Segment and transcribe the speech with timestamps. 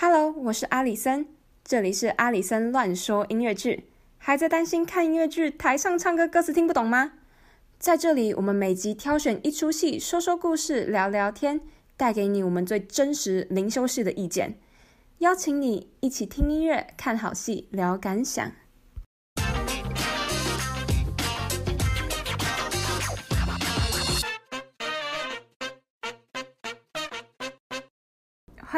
[0.00, 1.26] Hello，我是阿里森，
[1.64, 3.90] 这里是阿里森乱说音乐剧。
[4.16, 7.14] 还在担心看音乐剧台上唱歌歌词听不懂吗？
[7.80, 11.60] 在这里，我们每集挑选一出戏，说说故事，聊聊天，
[11.96, 14.60] 带给你我们最真实、零修饰的意见，
[15.18, 18.52] 邀请你一起听音乐、看好戏、聊感想。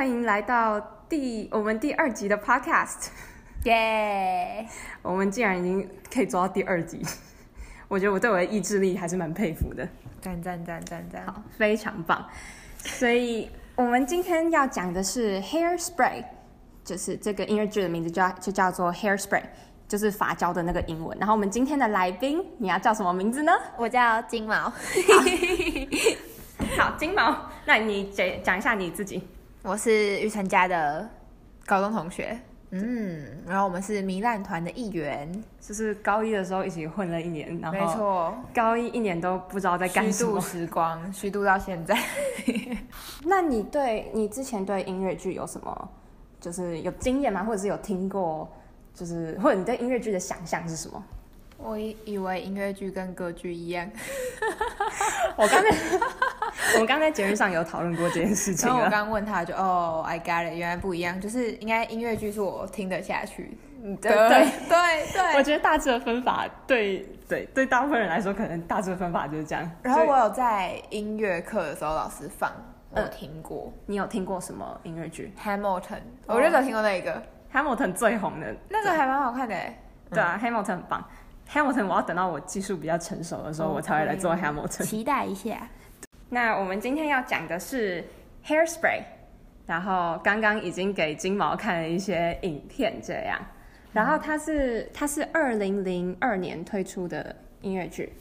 [0.01, 0.81] 欢迎来到
[1.11, 3.09] 第我们第二集的 Podcast，
[3.65, 4.67] 耶.
[5.03, 7.03] 我们竟然已经可以做到第二集，
[7.87, 9.87] 我觉得我对我的意志力还是蛮佩服的。
[10.23, 11.27] 赞赞赞赞赞！
[11.27, 12.27] 好，非常棒。
[12.79, 16.25] 所以我们今天要讲的是 Hairspray，
[16.83, 19.43] 就是这个音乐剧的名字叫就叫做 Hairspray，
[19.87, 21.15] 就是发胶的那个英文。
[21.19, 23.53] 然后我们今天的来宾，你要叫什么名字呢？
[23.77, 24.73] 我叫金毛。
[26.79, 29.29] 好，金毛，那你讲讲一下你自己。
[29.63, 31.07] 我是玉成家的
[31.67, 32.39] 高中同学，
[32.71, 35.31] 嗯，然后我们是糜烂团的一员，
[35.61, 41.97] 就是高一的时候一起混了一年，然后没错，高一一年都不知道在干什么，虚度时光， 虚度到现在。
[43.25, 45.91] 那你对你之前对音乐剧有什么，
[46.41, 47.45] 就是有经验吗？
[47.45, 48.51] 或者是有听过，
[48.95, 51.05] 就是或者你对音乐剧的想象是什么？
[51.63, 53.89] 我以以为音乐剧跟歌剧一样，
[55.37, 55.69] 我刚才
[56.75, 58.69] 我们刚才节目上有讨论过这件事情。
[58.69, 63.57] 然后我刚问他就哦，I got it，原来不一样，就是应该音乐剧是我听得下去。
[63.83, 64.29] 对对
[64.69, 69.71] 对 对，我觉得大致的分法对对对大部分人来说，可能大致的分法就是这样。
[69.83, 72.53] 然后我有在音乐课的时候老师放，
[72.91, 73.73] 我听过。
[73.87, 77.23] 你有听过什么音乐剧？Hamilton，我认得听过那一个
[77.53, 79.57] Hamilton 最红的那个还蛮好看的。
[80.11, 81.03] 对啊，Hamilton 很棒。
[81.53, 84.85] Hamilton，我要等到我技术比较成熟的时候，我才会来做 Hamilton。
[84.85, 85.69] 期待一下。
[86.29, 88.05] 那我们今天要讲的是
[88.47, 89.03] Hairspray，
[89.67, 93.37] 然后刚刚已经给金毛看了一些影片，这样。
[93.93, 98.13] 然后它是它是二零零二年推出的音乐剧，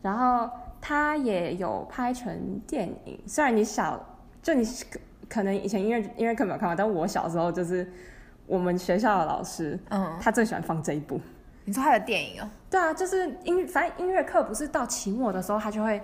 [0.00, 0.48] 然后
[0.80, 3.20] 它也有拍成电影。
[3.26, 4.02] 虽然你小，
[4.42, 4.66] 就你
[5.28, 7.86] 可能以前音乐音乐课没有看过，但我小时候就是
[8.46, 11.20] 我们学校的老师，嗯，他最喜欢放这一部。
[11.64, 12.48] 你说他的电影哦？
[12.68, 16.02] 对啊，就是音，反正音乐课不是到期末的时候，他就会，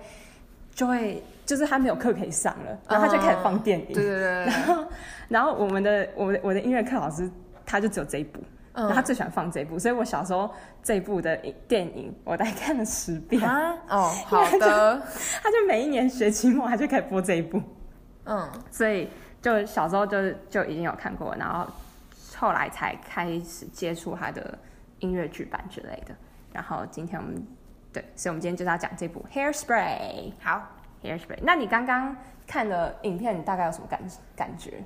[0.73, 3.87] 就会，就是他没有课可以上了，然后他就开始放电影。
[3.87, 4.45] 对对对。
[4.47, 4.85] 然后，
[5.27, 7.29] 然后我们的，我的我的音乐课老师，
[7.65, 8.39] 他就只有这一部，
[8.73, 10.49] 然后他最喜欢放这一部，所以我小时候
[10.81, 11.35] 这一部的
[11.67, 13.43] 电影，我大概看了十遍。
[13.43, 13.75] 啊？
[13.89, 15.01] 哦， 好的。
[15.43, 17.61] 他就每一年学期末，他就开始播这一部。
[18.23, 18.49] 嗯。
[18.71, 19.09] 所以
[19.41, 21.67] 就小时候就就已经有看过，然后
[22.37, 24.57] 后来才开始接触他的。
[24.99, 26.13] 音乐剧版之类的，
[26.51, 27.35] 然后今天我们
[27.91, 30.31] 对，所以我们今天就是要讲这部 Hairspray。
[30.41, 30.61] 好
[31.03, 31.39] ，Hairspray。
[31.41, 32.15] 那你刚刚
[32.45, 33.99] 看了影片，你大概有什么感
[34.35, 34.83] 感觉？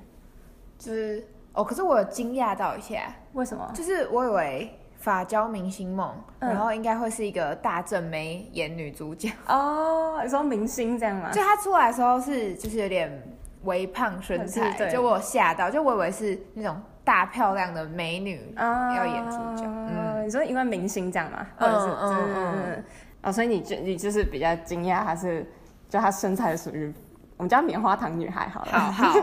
[0.78, 3.70] 就是哦，可是我有惊讶到一下，为什么？
[3.74, 6.08] 就是我以为《发胶明星梦》
[6.38, 11.30] 嗯，然后应该会是一个大正妹演女主角哦，你说明星这样吗？
[11.32, 13.22] 就她出来的时候是就是有点
[13.64, 16.80] 微胖身材，对，就我吓到，就我以为是那种。
[17.06, 21.46] 大漂亮的美女要演主角，嗯，嗯，你说因为明星这样嘛？
[21.56, 22.84] 或者是嗯嗯嗯，
[23.22, 25.46] 哦，所以你就你就是比较惊讶，还是
[25.88, 26.92] 就她身材属于
[27.36, 29.14] 我们叫棉花糖女孩好了，好好，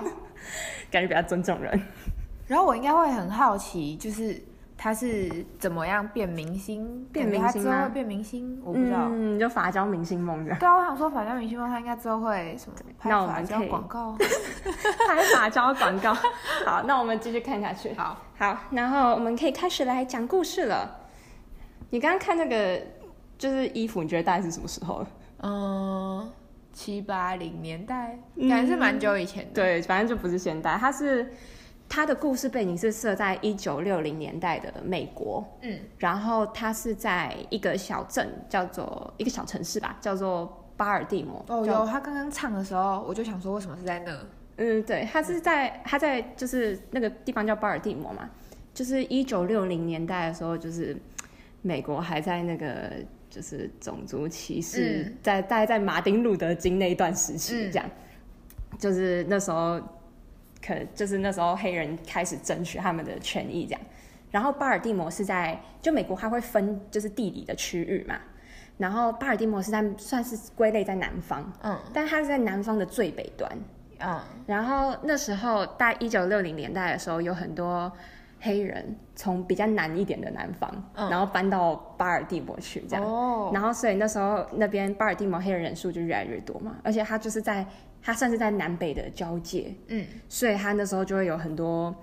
[0.92, 1.82] 感觉比较尊重人。
[2.48, 4.42] 然后我应该会很好奇，就是。
[4.84, 7.06] 他是怎么样变明星？
[7.14, 7.70] 变明星吗？
[7.70, 9.10] 之后会变明星，我不知道。
[9.12, 10.58] 嗯，就发胶明星梦这样。
[10.58, 12.76] 对啊，我想说发胶明星梦，他应该之后会什么？
[12.98, 14.18] 拍发胶广告？
[15.08, 16.16] 拍发胶广告。
[16.66, 17.94] 好，那我们继续看下去。
[17.94, 20.90] 好，好，然后我们可以开始来讲故事了。
[21.92, 22.82] 你刚刚看那个
[23.38, 25.06] 就是衣服，你觉得大概是什么时候？
[25.44, 26.28] 嗯，
[26.74, 28.18] 七八零年代，
[28.50, 29.52] 感觉是蛮久以前的。
[29.54, 31.32] 对，反正就不是现代，它是。
[31.94, 41.44] 他的故事背景是设在一九六零年代的美国，嗯，然后他是在一个小镇，叫做一个小城市吧，叫做巴尔的摩。
[41.50, 44.18] 哦，有他刚刚唱的时候，我就想说，为什么是在那？
[44.56, 48.30] 嗯，对，他是在他在就是那个地方叫巴尔的摩嘛，
[48.74, 50.96] 就是一九六零年代的时候，就是
[51.62, 52.90] 美国还在那个
[53.30, 57.86] 就是种族歧视，嗯、在大概在马丁路德金那一段时期，这样，
[58.72, 59.78] 嗯、就是那时候。
[60.66, 63.82] 可就是那时候黑人开始争取他们的权益这样，
[64.30, 68.16] 然后巴尔的摩是在就美国它会分就是地理的区域嘛，
[68.78, 73.52] 然后巴尔的摩是在算是归类在南方，嗯，但它是在南方的最北端，
[74.00, 77.92] 嗯，然后那时候在一九六零年代的时候，有很多
[78.40, 87.66] 黑人从比较南一点的南方，嗯，然后搬到巴尔的摩去这样，哦，然后所以那时候那边巴尔的摩黑人人数就越来越多嘛，而且它就是在。
[88.02, 91.96] 它算是在南北的交界，嗯，所以它那时候就会有很多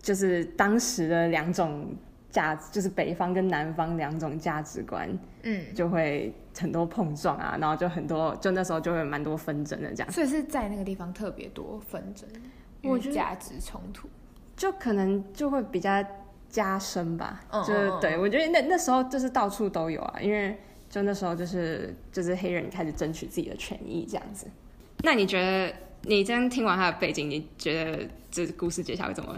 [0.00, 1.96] 就是当时的两种
[2.30, 5.08] 价值，就是北方跟南方两种价值观，
[5.42, 10.12] 嗯，就会很多碰撞啊，然后就很多，就那时候就会蛮多纷争的这样。
[10.12, 12.28] 所以是在那个地方特别多纷争，
[12.82, 14.08] 我觉得价值冲突，
[14.56, 16.04] 就可能就会比较
[16.48, 17.44] 加深吧。
[17.50, 20.56] 嗯、就是对我觉得那那时候就是到处都有啊，因为
[20.88, 24.46] 就那时候就是就是黑人开始争取自己的权益这样子。
[25.06, 25.72] 那你觉得
[26.02, 29.36] 你今天听完他的背景，你觉得这故事接下来会怎么？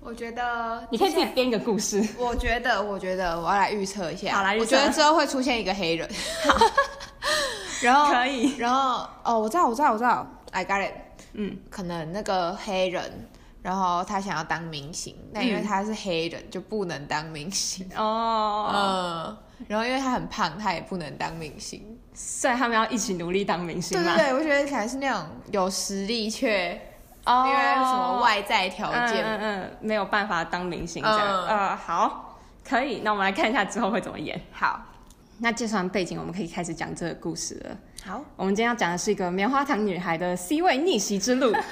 [0.00, 2.04] 我觉得你可以自己编一个故事。
[2.18, 4.34] 我觉得，我觉得我要来预测一下。
[4.34, 4.64] 好，来预测。
[4.64, 6.08] 我觉得之后会出现一个黑人。
[6.42, 6.56] 好。
[7.80, 8.56] 然后可以。
[8.56, 10.26] 然后哦，我知道，我知道，我知道。
[10.50, 10.94] I got it。
[11.34, 11.56] 嗯。
[11.70, 13.28] 可能那个黑人，
[13.62, 17.88] 然后他想要当明星，但因为他是黑人，就不能当明星。
[17.96, 18.70] 哦。
[18.74, 19.36] 嗯。
[19.68, 23.96] 然后因为他很胖，他也不能当明星，所以他们要一起努力当明星。
[23.96, 26.80] 对对对，我觉得可能是那种有实力却。
[27.24, 31.46] 哦，因为什么外在条件，嗯嗯，嗯，没有办法当明星这样。
[31.46, 32.36] 嗯、呃，好，
[32.68, 34.40] 可以，那我们来看一下之后会怎么演。
[34.50, 34.82] 好，
[35.38, 37.76] 那介绍完背景，我们可以开始讲这个故事了。
[38.04, 41.54] 好，我们今天要讲的是一个棉花糖女孩的 C 位逆袭之路。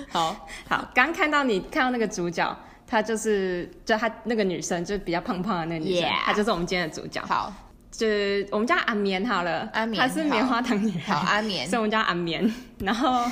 [0.10, 2.56] 好好，刚看到你看到那个主角，
[2.86, 7.20] 她就是就她那个女生，就是比较胖胖的那个女生，她.就是我们今天的主角。
[7.26, 7.52] 好。
[7.90, 12.48] 就是我们叫阿棉好了，阿棉，她是棉花糖女孩，好阿棉， 所以我们叫阿棉。
[12.78, 13.24] 然后，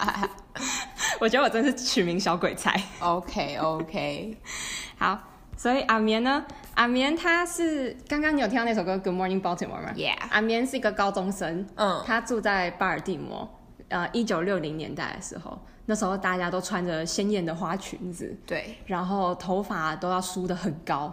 [1.18, 2.78] 我觉得我真是取名小鬼才。
[2.98, 4.36] OK OK，
[4.98, 5.18] 好，
[5.56, 6.44] 所以阿棉呢，
[6.74, 13.48] 阿棉他是刚刚你有听到那首歌《Good Morning Baltimore》吗？Yeah，阿棉是一个高中生，嗯，他住在巴尔的摩，
[13.90, 21.12] 呃，一九六零年代的时候，那时候大家都穿着鲜艳的花裙子，对，然后头发都要梳得很高。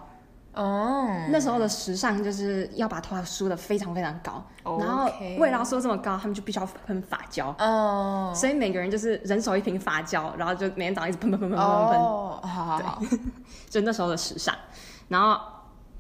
[0.54, 4.80] 哦，oh, 那时候的时尚就是要把头发梳得非常非常高，Okay.
[4.80, 5.06] 然后
[5.38, 7.54] 为了要梳这么高，他们就必须要喷发胶。
[7.60, 8.36] 哦，oh.
[8.36, 12.00] 所以每个人就是人手一瓶发胶，然后就每天早上一直喷喷喷喷喷喷喷。
[12.00, 13.02] 哦，好好好，
[13.70, 14.56] 就那时候的时尚。
[15.10, 15.40] 然后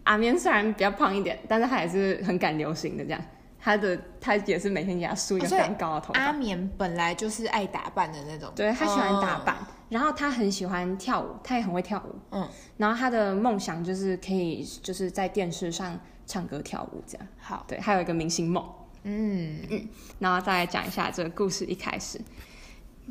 [0.05, 3.21] 阿棉虽然比较胖一点，但是他也是很赶流行的这样。
[3.67, 6.21] 他的他也是每天给他梳一个非常高的头发。
[6.21, 9.57] 阿棉本来就是爱打扮的那种，对，他喜欢打扮。
[9.57, 9.65] Oh.
[9.89, 12.15] 然后他很喜欢跳舞，他也很会跳舞。
[12.31, 12.47] 嗯，
[12.77, 17.27] 然后他的梦想就是可以就是在电视上唱歌跳舞这样。
[17.39, 18.65] 好，对，还有一个明星梦。
[19.03, 19.87] 嗯嗯，
[20.19, 22.21] 然后再来讲一下这个故事一开始。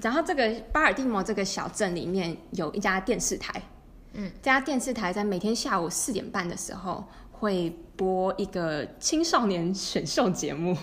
[0.01, 3.61] 然后这个巴尔的摩这个小镇里面有一家电视台。
[4.15, 7.05] 嗯，这家电视台在每天下午四点半的时候
[7.39, 10.77] 会播一个青少年选秀节目。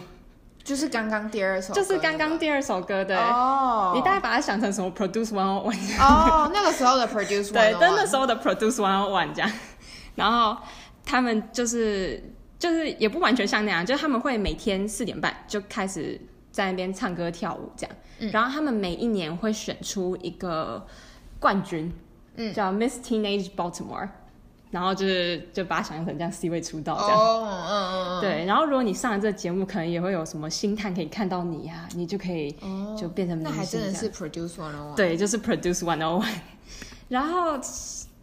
[0.63, 3.91] 就是刚刚第二首，就是刚刚第二首歌的哦。
[3.93, 9.51] 你大概把它想成什么？Produce One One 哦，那个时候的 Produce One 那时候的 Produce One One 这样。
[10.15, 10.57] 然后
[11.03, 12.23] 他们就是
[12.57, 17.95] 就是也不完全像那样，就是他们会每天四点半就开始在那边唱歌跳舞这样。
[18.19, 20.87] 嗯、然后他们每一年会选出一个
[21.41, 21.91] 冠军，
[22.37, 24.07] 嗯，叫 Miss Teenage Baltimore。
[24.73, 28.45] 然后就是就把它想象成这样 C 位出道这样，哦，嗯嗯嗯，对。
[28.45, 32.51] 然后如果你上了这个节目，可能也会有什么星探可以看到你呀，你就可以
[32.97, 33.55] 就变成明星。
[33.55, 34.95] 那还真的是 Produce One One。
[34.95, 36.33] 对，就是 Produce One O One。
[37.07, 37.59] 然后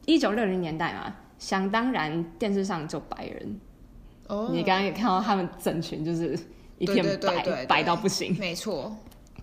[0.06, 3.60] 一九六零年代嘛，想当然电视上就白人。
[4.26, 4.48] 哦。
[4.50, 6.36] 你刚刚也看到他们整群就是
[6.78, 8.36] 一片白，白到不行。
[8.40, 8.96] 没错。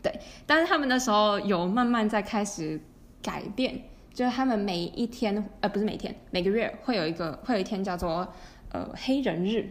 [0.03, 0.13] 对，
[0.45, 2.77] 但是他们那时候有慢慢在开始
[3.23, 3.81] 改变。
[4.17, 8.27] 就是他们每一天，呃，不是每天，每个月会有一个，会有一天叫做，
[8.71, 9.69] 呃，黑人日。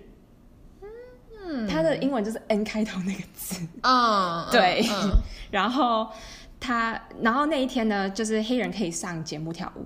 [1.44, 3.66] 嗯，它的英文就是 N 开头那个字。
[3.82, 4.86] 嗯， 对。
[4.88, 5.10] 嗯、
[5.50, 6.06] 然后
[6.60, 9.84] 他，然后那一天呢，就是黑人可以上节目跳舞，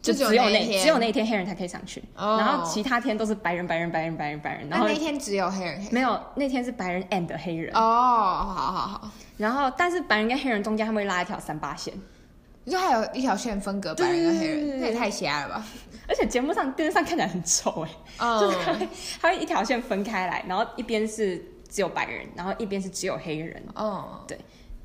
[0.00, 2.02] 就只有那，那只有那一天黑人才可以上去。
[2.16, 2.38] 哦。
[2.38, 4.66] 然后其他天都是白人，白人，白人，白人，白人。
[4.70, 5.92] 然后那天只有黑人，黑人。
[5.92, 7.70] 没有，那天是白人 and 黑人。
[7.74, 9.10] 哦，好好好。
[9.36, 11.92] 然后，但是白人跟黑人中间他们会拉一条三八线。
[12.66, 15.66] 就还有一条线分隔白人跟黑人，那也太瞎了吧！
[16.06, 18.88] 而且节目上电视上看起来很丑哎，嗯、 就是它会
[19.20, 23.62] 它会一条线分开来，然后一边是只有白人，然后一边是只有黑人。
[23.74, 24.38] 哦、嗯，对，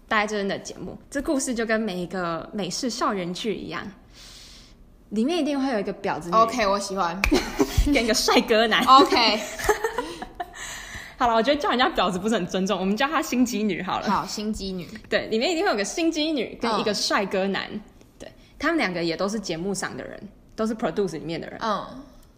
[0.08, 0.98] 大概就是那节目。
[1.10, 3.84] 这故事就跟每一个美式校园剧一样，
[5.10, 6.30] 里面一定会有一个婊子。
[6.32, 7.20] OK，我喜欢
[7.94, 8.84] 跟一个帅哥男。
[8.86, 9.40] OK。
[11.18, 14.10] 好了，我觉得叫人家婊子不是很尊重，我们叫她心机女好了。
[14.10, 14.88] 好，心机女。
[15.10, 17.82] 对，里面一定会有个心机女跟一个帅哥男，嗯、
[18.20, 21.58] 对，他们两个也都是节目上的人，都是 Produce 里面的人。
[21.62, 21.86] 嗯，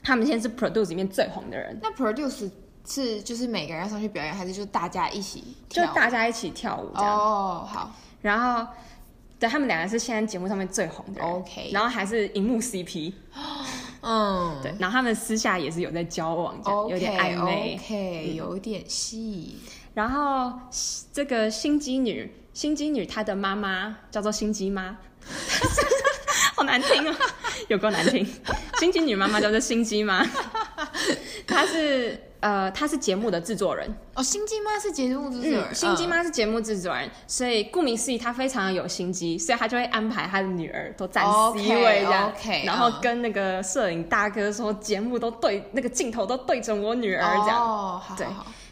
[0.03, 1.79] 他们现在是 Produce 里面最红的人。
[1.81, 2.49] 那 Produce
[2.85, 5.85] 是就是每个人要上去表演，还是就是大家一起跳？
[5.85, 7.17] 就大家一起跳舞这样。
[7.17, 7.91] 哦，好。
[8.21, 8.71] 然后，
[9.39, 11.29] 对，他们两个是现在节目上面最红的人。
[11.29, 11.71] OK。
[11.73, 13.13] 然后还是荧幕 CP。
[14.09, 19.57] 嗯，对，然后他们私下也是有在交往，这样 okay, 有点暧昧，OK，有点戏。
[19.93, 20.53] 然后
[21.11, 24.95] 这个心机女，心机女她的妈妈叫做心机妈，
[26.55, 27.17] 好难听啊，
[27.67, 28.25] 有够难听。
[28.79, 30.25] 心机女妈妈叫做心机妈？
[31.45, 33.93] 她是呃，她是节目的制作人。
[34.13, 34.23] 哦。
[34.23, 47.61] 心机妈是节目制作人，嗯、心机妈是节目制作人，所以顾名思义，她非常的有心机，所以她就会安排她的女儿都站 C 位这样，okay, okay, 然后跟那个摄影大哥说，节目都对那个镜头都对准我女儿这样。
[47.61, 48.25] 哦，好，对。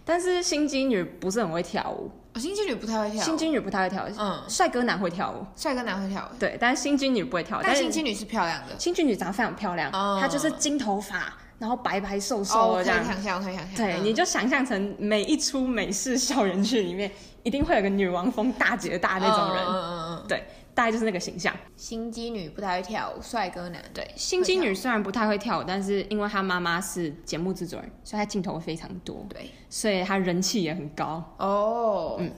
[0.05, 2.09] 但是心机女不是很会跳舞。
[2.35, 17.11] 哦、心机女不太会跳，心机女不太会跳，嗯，帅哥男会跳舞，帅哥男会跳舞，对，但是心机女不会跳舞，但心机女是漂亮的，心机女长得非常漂亮，嗯、她就是金头发，然后白白瘦瘦的这样，想象，想象，对，嗯、你就想象成每一出美式校园剧里面，
[17.43, 20.43] 一定会有个女王风大姐大那种人，嗯嗯嗯，对。
[20.75, 24.05] 大概就是那个形象，心机女不太会跳舞，帅哥男对。
[24.17, 32.17] 心机女虽然不太会跳舞，但是因为她妈妈是节目制作人，所以她镜头非常多，对，所以她人气也很高哦。
[32.19, 32.29] 嗯，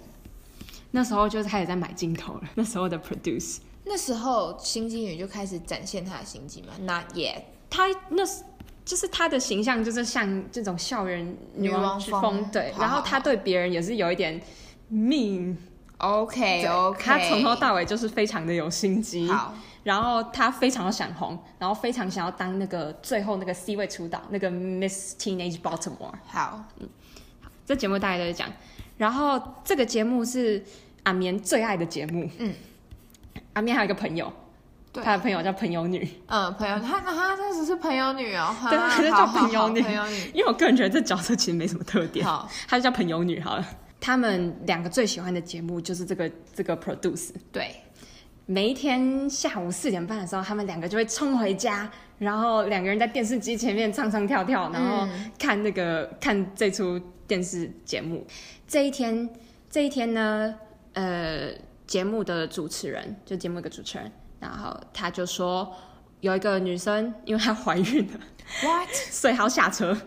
[0.92, 2.42] 那时候就是开始在买镜头了。
[2.54, 6.74] 那时候的 produce，那时候心机女就开始展现她的心机嘛。
[6.82, 8.24] Not yet，她那
[8.88, 12.74] 就是她的形象就是像这种校园女王风，对。
[12.80, 14.42] 然后她对别人也是有一点
[14.92, 15.56] mean。
[16.00, 19.52] OK OK，他从头到尾就是非常的有心机，好，
[19.82, 26.14] 然后他非常的想红，然后非常想要当那个最后那个 C 位出道那个 Miss Teenage Baltimore。
[26.28, 26.88] 好，嗯，
[27.42, 28.48] 好，这节目大概都是讲，
[28.96, 30.64] 然后这个节目是
[31.02, 32.54] 阿绵最爱的节目，嗯，
[33.54, 34.32] 阿绵还有一个朋友，
[34.98, 43.66] 对，他的朋友叫朋友女，嗯，朋友，他他他只是朋友女哦， 对，他就叫朋友女，朋友女，因为我个人觉得这角色其实没什么特点，好，他就叫朋友女好了。
[44.00, 47.32] 他们两个最喜欢的节目就是这个这个 Produce。
[47.52, 47.76] 对，
[48.46, 51.90] 每一天下午四点半的时候，他们两个就会冲回家，
[52.20, 55.08] 然后两个人在电视机前面唱唱跳跳，然后
[55.40, 58.26] 看那个、嗯、看这出电视节目。
[58.68, 59.28] 这一天，
[59.70, 60.54] 这一天呢，
[60.94, 61.50] 呃，
[61.88, 65.74] 节目的主持人就节目一个主持人，然后他就说
[66.22, 68.20] 有一个女生因为她怀孕了
[68.64, 68.90] ，What？
[69.12, 69.98] 所以她要下车。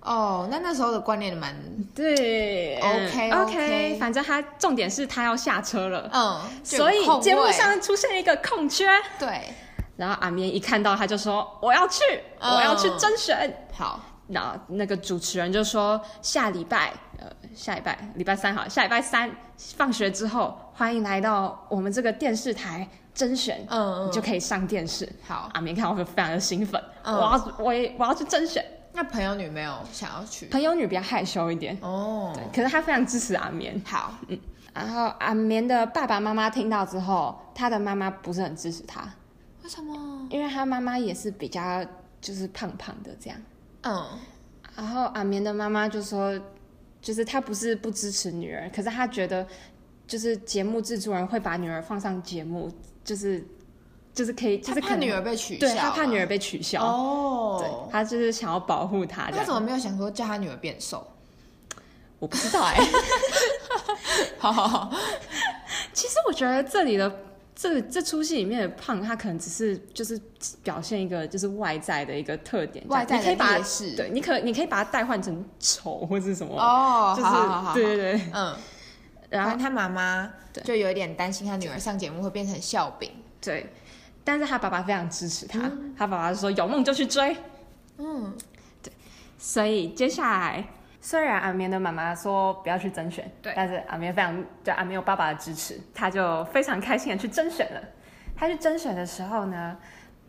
[0.00, 1.52] 哦，oh, 那那时候的观念蛮
[1.92, 8.86] 对，OK OK，反正他重点是他要下车了，嗯，所以节目上出现一个空缺，
[9.18, 9.52] 对，
[9.96, 12.04] 然后阿绵一看到他就说我要去，
[12.38, 19.28] 嗯、我要去甄选，好，然后那个主持人就说下礼拜，呃，下礼拜礼拜三好，下礼拜三
[19.76, 28.62] 放学之后欢迎来到我们这个电视台甄选，嗯，就可以上电视，好，阿明看我就非常的兴奋，嗯、我要我也我要去甄选。
[28.92, 31.76] 那朋友女没有想要去，朋友女比较害羞一点。
[31.80, 33.80] 哦，对，可是她非常支持阿棉。
[33.86, 34.38] 好，嗯，
[34.74, 39.02] 然后阿棉的爸爸妈妈听到之后，他的妈妈不是很支持他，
[39.62, 40.26] 为什么？
[40.30, 41.84] 因为他妈妈也是比较
[42.20, 43.38] 就是胖胖的这样，
[43.82, 44.06] 嗯，
[44.76, 46.38] 然后阿棉的妈妈就说，
[47.00, 49.46] 就是他不是不支持女儿，可是他觉得
[50.06, 52.72] 就是节目制作人会把女儿放上节目，
[53.06, 53.42] 就是。
[54.16, 59.30] 就是可以，就是怕女儿被取消，对，他怕女儿被取消哦，对，他就是想要保护她。
[59.30, 61.06] 他怎么没有想说叫他女儿变瘦？
[62.18, 62.74] 我不知道哎。
[64.38, 64.90] 好 好好，
[65.92, 67.14] 其实我觉得这里的
[67.54, 70.18] 这这出戏里面的胖，他可能只是就是
[70.62, 73.94] 表现一个就是外在的一个特点，外在的劣势。
[73.96, 78.56] 对，你可你可以把它代换成丑或者什么哦，就是对对对，嗯。
[79.30, 80.32] 然后他妈妈
[80.64, 83.72] 就有点担心他女儿上节目会变成笑柄，对。
[84.24, 87.36] 但是他爸爸非常支持他，嗯、他爸爸就说有梦就去追，
[87.98, 88.36] 嗯，
[88.82, 88.92] 对，
[89.38, 90.64] 所以接下来
[91.00, 97.80] 虽然阿绵的妈妈说不要去甄选，对，但是阿绵非常对阿绵有爸爸的支持，他就非常开心的去甄选了。
[98.34, 99.76] 他去甄选的时候呢，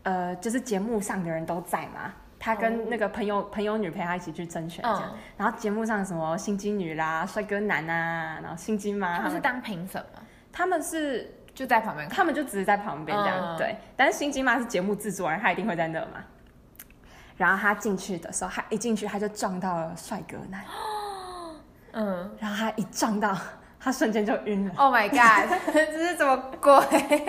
[0.04, 10.22] 呃，就是节目上的人都在嘛，他跟那个朋友、哦、朋友女陪他一起去甄选这样，嗯、然后节目上什么心机女啦、帅哥男啊，然后心机妈，他们是当评审吗？
[10.52, 11.34] 他们是。
[11.54, 13.76] 就在旁边，他们就只是在旁边这样，嗯、对。
[13.96, 16.24] 但是心机妈是节目制作人，他一定会在那嘛。
[17.36, 20.64] 然后他进去的时候，他一进去他就撞到了帅哥男，
[21.94, 22.30] 嗯。
[22.38, 23.36] 然后他一撞到，
[23.80, 24.74] 他瞬间就晕了。
[24.76, 25.50] Oh my god！
[25.74, 27.26] 这是什么鬼？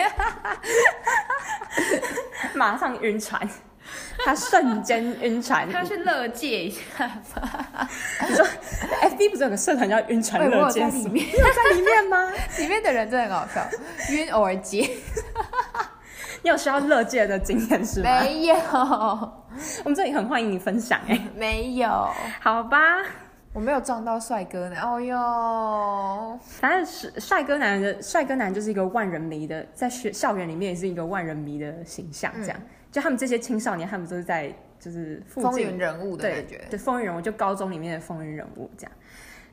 [2.54, 3.48] 马上晕船。
[4.24, 7.88] 他瞬间晕船，他去乐界一下吧。
[8.28, 8.44] 你说
[9.02, 10.84] ，FB 不是有个社团叫晕船乐界？
[10.86, 12.30] 里面有在里面吗？
[12.58, 13.66] 里面的人真的很好笑，
[14.10, 14.88] 晕偶尔接。
[16.42, 18.20] 你有需要乐界的经验是吗？
[18.20, 18.54] 没有，
[19.84, 21.20] 我们这里很欢迎你分享哎。
[21.36, 22.08] 没有，
[22.40, 22.78] 好吧，
[23.52, 24.76] 我没有撞到帅哥呢。
[24.82, 32.58] 哦哟，反正是帅哥男的帅哥男就是一个万人迷的，在学校园里面也是一个万人迷的形象，这样。
[32.90, 38.92] 就他们这些青少年，他们都是在就是风云人物的感觉，对，对风云人物，就高中里面的风云人物这样。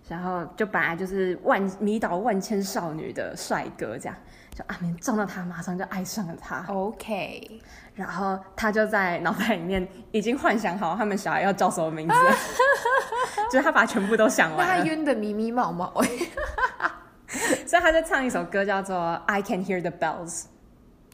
[0.09, 4.15] 然后就本来就是万迷倒万千少女的帅哥这样，
[4.55, 6.63] 就阿明撞到他，马上就爱上了他。
[6.69, 7.61] OK，
[7.93, 12.15] 然后他就在脑袋里面已经幻想好他们小孩要叫什么名字，
[13.51, 14.77] 就是他把全部都想完了。
[14.77, 15.91] 他晕的迷迷茫茫，
[17.67, 20.43] 所以他就唱一首歌叫做《I Can Hear the Bells》，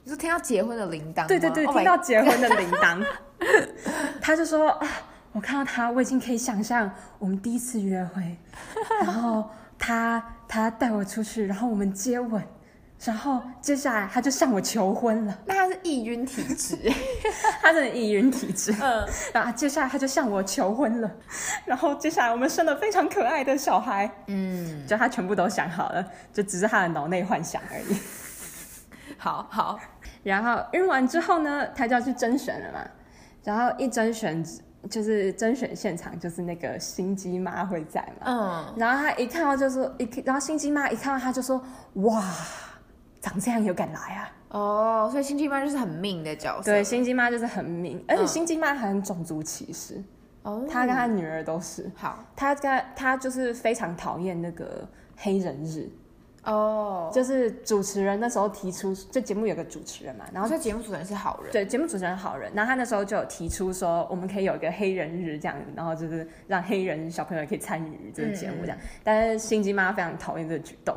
[0.05, 1.25] 你是听到结婚的铃铛？
[1.27, 3.05] 对对对，oh、听到结婚的铃铛。
[4.22, 4.88] 他就说啊，
[5.31, 8.38] 我看到他，我已经可以想象我们第一次约会，
[9.01, 12.43] 然后他他带我出去，然后我们接吻。
[13.05, 15.38] 然后接下来他就向我求婚了。
[15.45, 16.77] 那他是易晕体质，
[17.62, 18.74] 他是易晕体质。
[18.81, 21.12] 嗯，然后接下来他就向我求婚了。
[21.65, 24.10] 然后接下来我们生了非常可爱的小孩。
[24.27, 27.98] 嗯，就他全部都想好了，就只是他的脑内幻想而已。
[29.24, 29.80] 好好，
[30.22, 32.80] 然后晕完之后呢，他就要去甄选了嘛。
[33.42, 34.44] 然后一甄选
[34.89, 38.25] 就是甄选现场，就是那个心机妈会在嘛。
[38.25, 41.63] 嗯，然后他一看到就说一，然后心机妈一看到他就说
[41.94, 42.22] 哇。
[43.22, 44.32] 长这样有敢来啊？
[44.50, 46.70] 哦，所以心机妈就是很命的角色。
[46.70, 50.03] 对，心机妈就是很命，而且心机妈还很种族歧视。
[50.42, 51.89] 哦，她跟她女儿都是。
[51.96, 55.89] 好，她跟她就是非常讨厌那个黑人日。
[56.44, 61.52] 哦，就是主持人那时候提出，就节目有个主持人嘛，然后这节目主持人是好人。
[61.52, 68.78] 对，节目主持人好人，然后他那时候就有提出说，我们可以有一个黑人日这样，然后就是让黑人小朋友可以参与这个节目这样。
[68.78, 70.96] 嗯、但是心机妈非常讨厌这个举动。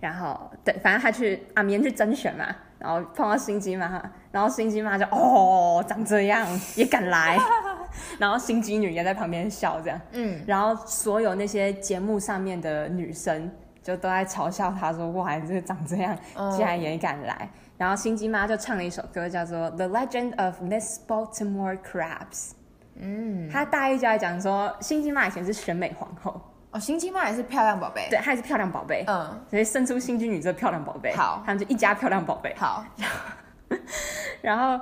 [0.00, 2.46] 然后对，反正他去阿棉去甄选嘛，
[2.78, 4.02] 然后碰到心机妈，
[4.32, 7.38] 然后心机妈就哦，长这样也敢来，
[8.18, 13.50] 然后心机女也在旁边笑这样，嗯，然后所有那些节目上面的女生
[13.90, 16.16] 就都在嘲笑他说哇，这个长这样
[16.56, 22.30] 竟然也敢来，嗯、然后心机妈就唱了一首歌叫做《The Legend of Miss Baltimore Crabs》，
[22.94, 26.40] 嗯，他大意就在讲说心机妈以前是选美皇后。
[26.72, 32.84] 哦，心机妈也是漂亮宝贝，对，她也是漂亮宝贝，嗯，所以生出心机女这漂亮宝贝，好，他们就一家漂亮宝贝，好，
[34.40, 34.80] 然后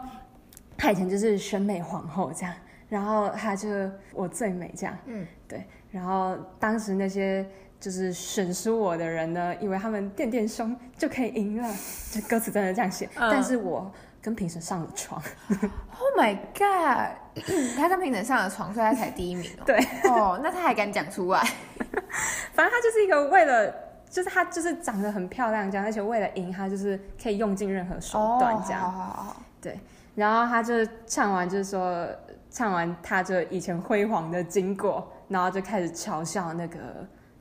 [0.76, 2.54] 她以前就是选美皇后这样，
[2.90, 3.68] 然后她就
[4.12, 7.46] 我最美这样，嗯，对，然后当时那些
[7.80, 11.74] 就是选输我的人呢，以为他们垫垫胸就可以赢了，
[12.12, 13.90] 这歌词真的这样写，嗯、但是我。
[14.20, 17.14] 跟评审上了床，Oh my god！
[17.78, 19.62] 他跟评审上了床，所以他才第一名哦。
[19.64, 19.78] 对，
[20.10, 21.38] 哦，oh, 那他还敢讲出来？
[22.52, 23.72] 反正他就是一个为了，
[24.10, 28.82] 就是他就是长得很漂亮这样，而且为了赢他就是可以用尽任何手段这样。
[28.82, 29.78] Oh, 对，
[30.16, 30.74] 然后他就
[31.06, 32.06] 唱完，就是说
[32.50, 36.78] 唱完他就以前辉煌的经过，然后就开始嘲笑那个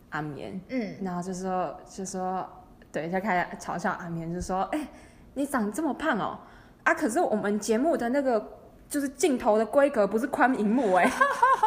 [0.10, 2.48] 阿棉，嗯，然后就说就说
[2.92, 4.88] 对，就开始嘲笑阿棉，就说哎、欸，
[5.34, 6.40] 你长这么胖哦。
[6.84, 6.94] 啊！
[6.94, 8.42] 可是我们节目的那个
[8.88, 11.12] 就是镜头的规格不是宽荧幕哎，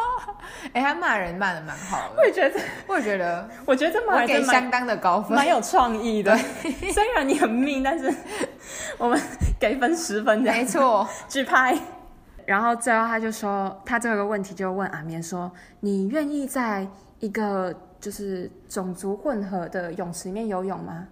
[0.73, 6.35] 哎，他骂人骂的蛮好的，我也觉得，我也觉得，我觉得这骂给相当的高分，蛮有创意的。
[6.91, 8.11] 虽然你很命，但是
[8.97, 9.21] 我们
[9.59, 11.77] 给分十分，没错，举拍。
[12.47, 15.51] 然后最后他就说，他这个问题就问阿棉说
[15.81, 16.87] ：“你愿意在
[17.19, 21.07] 一个就是种族混合的泳池里面游泳吗？”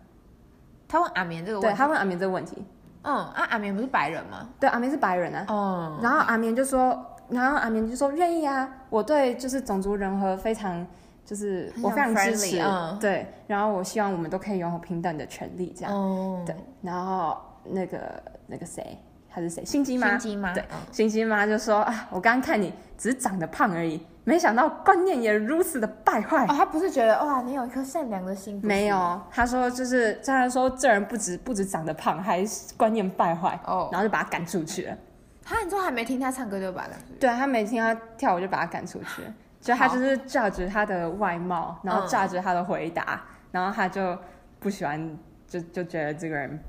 [0.89, 2.65] 他问阿棉这个问题，对，他问阿棉这个问题。
[3.03, 4.49] 嗯，啊，阿棉不是白人吗？
[4.59, 5.45] 对，阿棉是白人啊。
[5.47, 6.03] 哦、嗯。
[6.03, 6.99] 然后阿棉就说，
[7.29, 10.85] 然后阿棉就说愿意啊，我对就是种族融合非常，
[11.23, 12.59] 就是我非常支持。
[12.59, 12.97] 嗯。
[12.99, 15.93] 对，然后我希望我们都可以拥有平等的权利，这样。
[15.93, 16.43] 嗯。
[16.45, 18.97] 对，然后那个那个谁，
[19.29, 19.63] 他是谁？
[19.65, 20.09] 心机妈。
[20.11, 20.53] 心机妈。
[20.53, 24.05] 对，心机妈就说啊，我刚刚看你只是长得胖而已。
[24.25, 26.53] 没想到观念也如此的败坏哦！
[26.55, 28.59] 他不是觉得哇，你有一颗善良的心？
[28.63, 32.45] 没有，他说就是，虽然说这人不止不止长得胖，还
[32.77, 34.95] 观念败坏哦，然后就把他赶出去了。
[35.43, 37.15] 他你说还没听他唱歌就把他赶出去？
[37.19, 39.33] 对啊，他没听他跳舞就把他赶出去了。
[39.59, 44.15] 就他就是 judge 他的外貌，然后 judge 他的回答，然后他就
[44.59, 46.59] 不喜欢，就就觉得这个人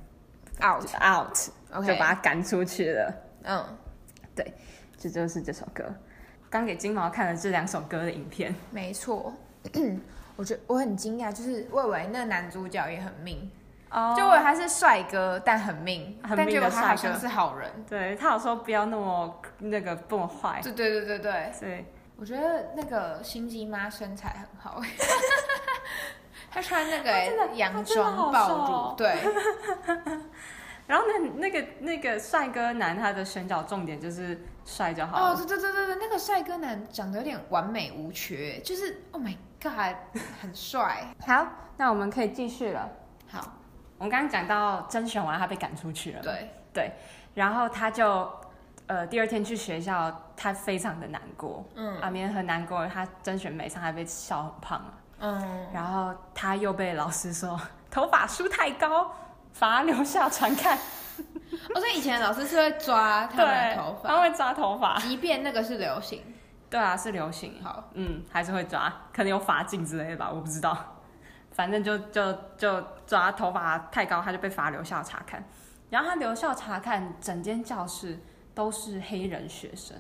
[0.62, 3.14] out out，就把他赶出去了。
[3.44, 3.78] 嗯，
[4.34, 4.54] 对，
[4.98, 5.84] 这就是这首歌。
[6.48, 9.32] 刚给金毛看了这两首歌的影片，没错，
[10.36, 13.50] 我觉得我很惊讶，就是我以为那个男主角也很命
[13.90, 21.84] ，oh, 就我以为他是帅哥，但很命，很命的帅哥，但结果他好像是好人，对，他有说不要那么那个不么坏，对对对对对，对，
[22.16, 24.82] 我觉得那个心机妈身材很好，
[26.50, 29.16] 他穿那个洋装暴露，对。
[30.86, 35.32] 然后那那个那个帅哥男，他的选角重点就是帅就好了。
[35.32, 39.94] 哦，对对对对对，那个帅哥男长得有点完美无缺，就是 Oh my God，
[40.42, 41.14] 很帅。
[41.24, 42.90] 好，那我们可以继续了。
[43.28, 43.40] 好，
[43.98, 46.22] 我们刚刚讲到甄选完，他被赶出去了。
[46.22, 46.92] 对对，
[47.34, 48.28] 然后他就
[48.88, 51.64] 呃第二天去学校，他非常的难过。
[51.76, 54.82] 嗯，阿明很难过，他甄选没上，还被笑很胖。
[55.20, 59.12] 嗯，然后他又被老师说 头发梳太高。
[59.52, 60.78] 罚留校传看。
[61.74, 66.22] 哦，所以以前老师是会抓他们的头发，他会抓头发，即便那个是流行。
[66.70, 67.60] 对啊，是流行。
[67.62, 70.76] 好，嗯，还是会抓，可能有罚金之类的吧，我不知道。
[71.50, 75.44] 反正就就就抓头发太高，他就被罚留校查看。
[75.90, 78.20] 然后他留校查看，整间教室
[78.54, 79.96] 都是黑人学生。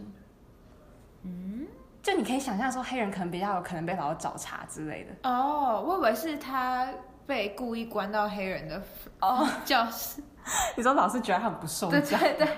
[1.24, 1.66] 嗯，
[2.02, 5.28] 就你可以想象说，黑人可能比较有可能被老师找茬之类的。
[5.28, 6.88] 哦，我以为是他
[7.26, 8.82] 被故意关到黑人的
[9.20, 10.22] 哦教室。
[10.76, 12.00] 你说老师觉得他很不受教？
[12.00, 12.48] 对对对，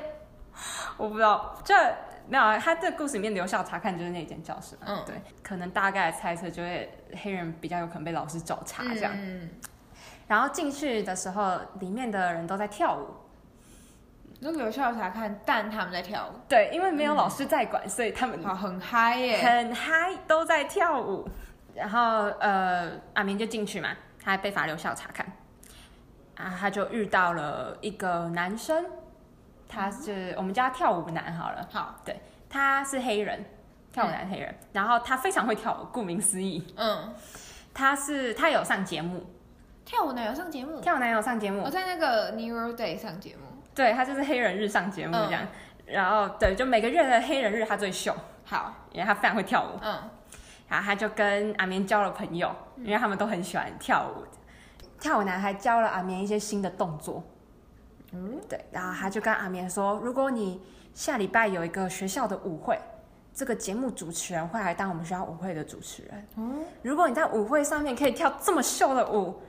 [0.96, 1.74] 我不知道这。
[2.28, 4.82] 没有啊，他这故事里面留校查看就是那间教室嘛。
[4.86, 6.88] 嗯，对，可能大概猜测就会
[7.20, 9.12] 黑人比较有可能被老师找茬这样。
[9.12, 9.50] 嗯，
[10.28, 13.08] 然后进去的时候，里面的人都在跳舞。
[14.42, 16.36] 那留校查看，但他们在跳舞。
[16.48, 21.28] 对，因为没有老师在管，嗯、所以他们好很嗨耶，很嗨，都在跳舞。
[21.74, 23.90] 然后呃，阿明就进去嘛，
[24.22, 25.24] 他还被罚留校查看。
[26.36, 28.84] 啊，他就遇到了一个男生。
[29.68, 33.42] 他是我们叫他跳舞男好了，好，对，他是黑人，
[33.90, 37.14] 跳舞男黑人，嗯、然后他非常会跳舞，顾名思义，嗯，
[37.72, 39.24] 他是他有上节目，
[39.84, 45.48] 跳舞男有上节目，跳舞男有上节目，我在那个 New Day 上节目，对，他就是黑人日上节目这样，嗯、
[45.86, 49.98] 然后对，就每个月的黑人日他最秀，好，因为他非常会跳舞，嗯，
[50.68, 54.24] 然后他就跟阿绵交了朋友，因为他们都很喜欢跳舞，
[55.00, 57.22] 跳舞男孩教了阿绵一些新的动作。
[58.12, 60.60] 嗯，对，然后他就跟阿绵说，如果你
[60.92, 62.78] 下礼拜有一个学校的舞会，
[63.32, 66.28] 这个节目主持人会来当我们学校舞会的主持人。
[66.36, 69.40] 嗯，如果你在舞会上面可以跳这么秀的舞，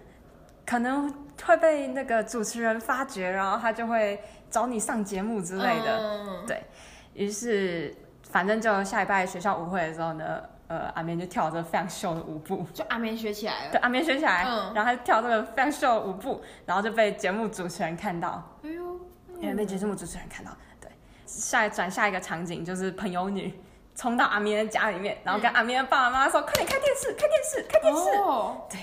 [0.65, 1.13] 可能
[1.45, 5.97] 会被那个主持人发掘，然后他就会找你上节目之类的。
[5.99, 6.63] 嗯，对，
[7.13, 7.95] 于是，
[8.29, 10.41] 反正就下礼拜学校舞会的时候呢。
[10.69, 13.71] 呃，阿绵就跳这个非常秀的舞步，就阿绵学起来了。
[13.73, 18.41] 对，阿绵学起来，嗯，然后他就跳这个非常秀的舞步，然后就被节目主持人看到。
[18.63, 18.99] 哎呦，
[19.39, 20.51] 因为被节目主持人看到。
[20.79, 20.89] 对，
[21.27, 23.61] 下一转下一个场景就是朋友女
[23.93, 28.17] 冲到阿明的家里面，然后跟阿明的爸爸妈妈说：“嗯、快点看电视，看电视，看电视。
[28.21, 28.79] 哦”对。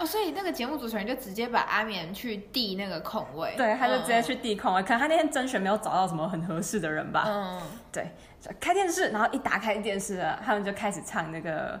[0.00, 4.82] 哦，所以那个节目主持人就直接把阿绵去递那个空位，对，他就直接去递空位。
[4.82, 7.24] 嗯、可能他那天甄选没有找到什么很合适的人吧。
[7.28, 11.80] 嗯，对，就开电视，然后一打开电视了，他们就开始唱那个，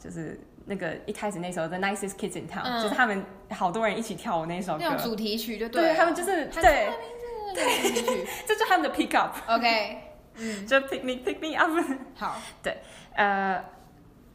[0.00, 6.90] 就是那个一开始那首《The Nicest Kids in Town》，嗯，就是他们好多人一起跳舞那首歌，那种主题曲就对，对他们就是对，
[7.54, 9.36] 对，这就是他们的 pick up。
[9.46, 9.98] OK，
[10.34, 11.70] 嗯，就 pick me pick me up。
[12.16, 12.78] 好，对，
[13.14, 13.64] 呃，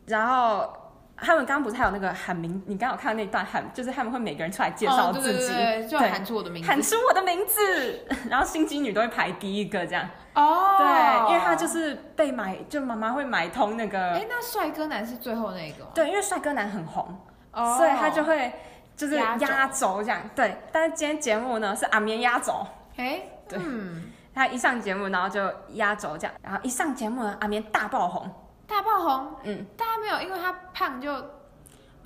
[0.06, 0.82] 然后。
[1.16, 2.62] 他们刚刚不是还有那个喊名？
[2.66, 10.10] 你刚刚有看到那段喊，就是他们会每个人出来介绍自己，哦、对对对，就喊出我的名字，喊出我的名字， 然后心机女都会排第一个这样。
[10.34, 14.14] 哦，对，因为他就是被买，就妈妈会买通那个。
[14.14, 15.86] 哎，那帅哥男是最后那个？
[15.94, 17.16] 对，因为帅哥男很红，
[17.52, 18.52] 哦、所以他就会
[18.98, 20.20] 就是压轴这样。
[20.36, 22.66] 对，但是今天节目呢是阿绵压轴。
[22.98, 25.42] 哎，对，嗯、他一上节目，然后就
[25.74, 28.30] 压轴这样，然后一上节目呢，阿绵大爆红。
[28.66, 31.14] 大爆红，嗯，大家没有，因为他胖就，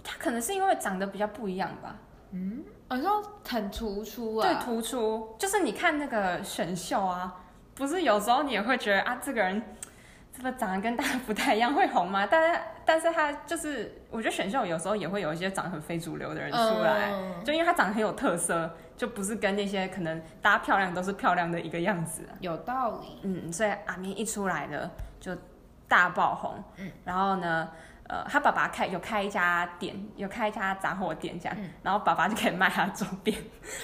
[0.04, 1.96] 他可能是因为长得比较不一样吧，
[2.32, 7.44] 嗯，我说很突出啊，对，突出，就是你看那个选秀啊，
[7.76, 9.62] 不是有时候你也会觉得啊，这个人
[10.36, 12.28] 这个长得跟大家不太一样，会红吗？
[12.30, 24.90] 但是，但是他就是，我觉得选秀有时候也会有一些长得很非主流的人出来，嗯、就因为他长得很有特色，就不是跟那些可能大家漂亮都是漂亮的一个样子，有道理，嗯，所以阿明一出来的
[25.20, 25.36] 就。
[25.88, 27.68] 大爆红，嗯，然后呢，
[28.08, 33.38] 呃，他爸爸开有开一家店，有开一家杂货店这样，嗯、然后爸爸就可以卖他的周边。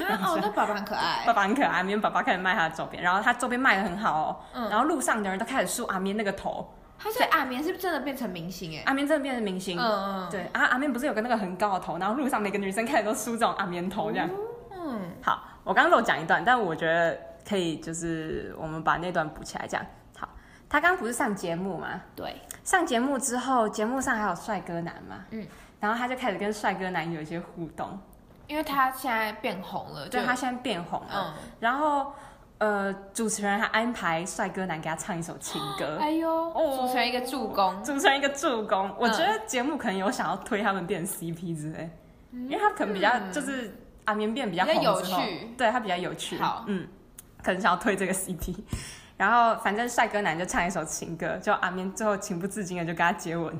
[0.09, 1.23] 啊、哦， 那爸爸很可爱。
[1.25, 6.73] 爸爸很可爱，因为爸爸开始卖他的周边，然后他周边卖的很好哦，嗯，然后路上的人都开始梳阿绵那个头。
[6.99, 8.83] 他是阿绵是不是真的变成明星哎？
[8.85, 14.29] 阿绵真的变成明星，嗯嗯，对啊，阿绵不是有个那个很高的头，然后路上每个女生开始都梳这种阿绵头这样。
[14.71, 19.85] 嗯，好，我刚刚漏讲一段，但我觉得可以，就是我们把那段补起来这样。
[20.73, 22.01] 他刚刚不是上节目吗？
[22.15, 25.23] 对，上节目之后，节目上还有帅哥男嘛？
[25.29, 25.45] 嗯，
[25.79, 27.95] 然后他就开始跟帅哥男有一些互动，
[28.47, 31.07] 因为他现在变红了，对，他现在变红了。
[31.13, 32.12] 嗯，然后
[32.57, 35.99] 呃，主持人还安排帅哥男给他唱一首情歌。
[36.01, 38.91] 哎呦，哦，组成一个助攻，组成一个助攻。
[38.97, 41.88] 我觉得节目可能有想要推他们变 CP 之类，
[42.31, 46.39] 因为他可能比较就是阿绵变比较有趣，对他比较有趣。
[46.39, 46.88] 好，嗯，
[47.43, 48.55] 可能想要推这个 CP。
[49.17, 53.54] 然后反正帅哥男就唱一首情歌，就阿绵最后情不自禁的就跟他接吻。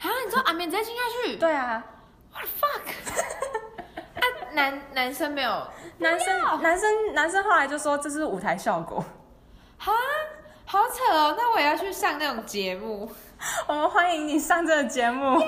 [0.00, 1.36] 啊，你知道阿绵直接亲下去？
[1.36, 1.84] 对啊。
[2.32, 3.20] What the fuck？
[4.14, 9.04] 啊，男男生没有，男生男生男生后来就说这是舞台效果。
[9.78, 9.92] 哈，
[10.64, 13.10] 好扯哦，那我也要去上那种节目。
[13.66, 15.38] 我们欢迎你上这个节目。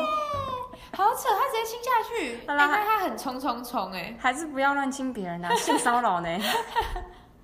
[0.97, 6.29] 好扯，他直接亲下去，哎、欸，那他很冲冲冲，哎，还是不要乱亲别人啊，性骚扰呢？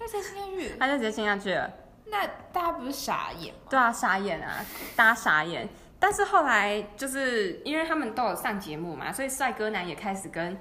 [0.00, 1.70] 那直接亲下去，他就直接亲下去了。
[2.06, 3.60] 那大家不是傻眼吗？
[3.68, 4.64] 对啊，傻眼啊，
[4.96, 5.68] 大家傻眼。
[5.98, 10.56] 但是后来就是因为他们都有上节目嘛，所以帅哥男也开始跟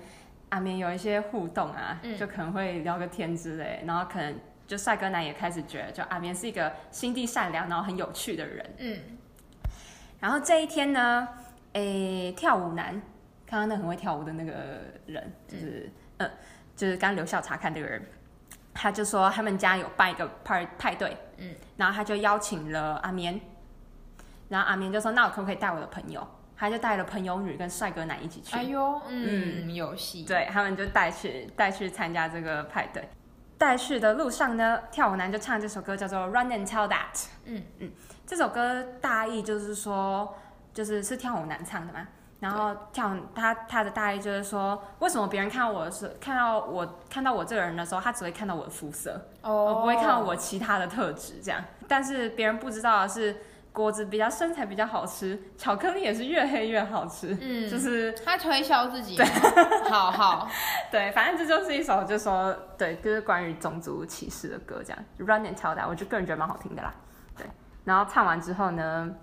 [0.49, 8.75] 阿绵有一些互动啊，嗯、就可能会聊个天之类，然后可能就帅哥男也开始觉得，就阿绵是一个心地善良，然后很有趣的人。
[8.79, 8.99] 嗯。
[10.19, 11.25] 然后这一天呢，
[11.73, 13.01] 诶，跳舞男，
[13.47, 16.31] 刚刚那很会跳舞的那个人，就是嗯、呃，
[16.75, 18.05] 就是刚留校查看这个人，
[18.73, 23.39] 他就说他们家有办一个派派对，嗯，然后他就邀请了阿绵，
[24.47, 26.25] 然后阿绵就说，那我可不可以带我的朋友？
[26.57, 28.53] 他就带了朋友女跟帅哥男一起去。
[28.53, 30.23] 哎呦，嗯，有戏。
[30.23, 33.07] 对，他们就带去带去参加这个派对，
[33.57, 37.13] 带去的路上呢，跳舞男就唱这首歌叫做《Run and Tell That》。
[37.45, 37.91] 嗯嗯。
[38.27, 40.37] 这首歌大意就是说，
[40.73, 42.05] 就是是跳舞男唱的嘛。
[42.39, 49.81] 然后跳他他的大意就是说，为什么别人看到我的时候，看到我看到我这个人的时候，他只会看到我的肤色，哦、oh.
[49.81, 51.61] 不会看到我其他的特质这样。
[51.87, 53.35] 但是别人不知道的是，
[53.73, 57.37] 果子比较身材比较好吃，巧克力也是越黑越好吃。
[57.41, 59.17] 嗯，就是他推销自己。
[59.17, 59.25] 对，
[59.89, 60.47] 好好。
[60.89, 65.03] 对，反正这就是一首就是说对，就是关于种族歧视的歌这样。
[65.17, 66.93] Run and tell that，我就个人觉得蛮好听的啦。
[67.35, 67.45] 对
[67.83, 69.13] 然后唱完之后呢，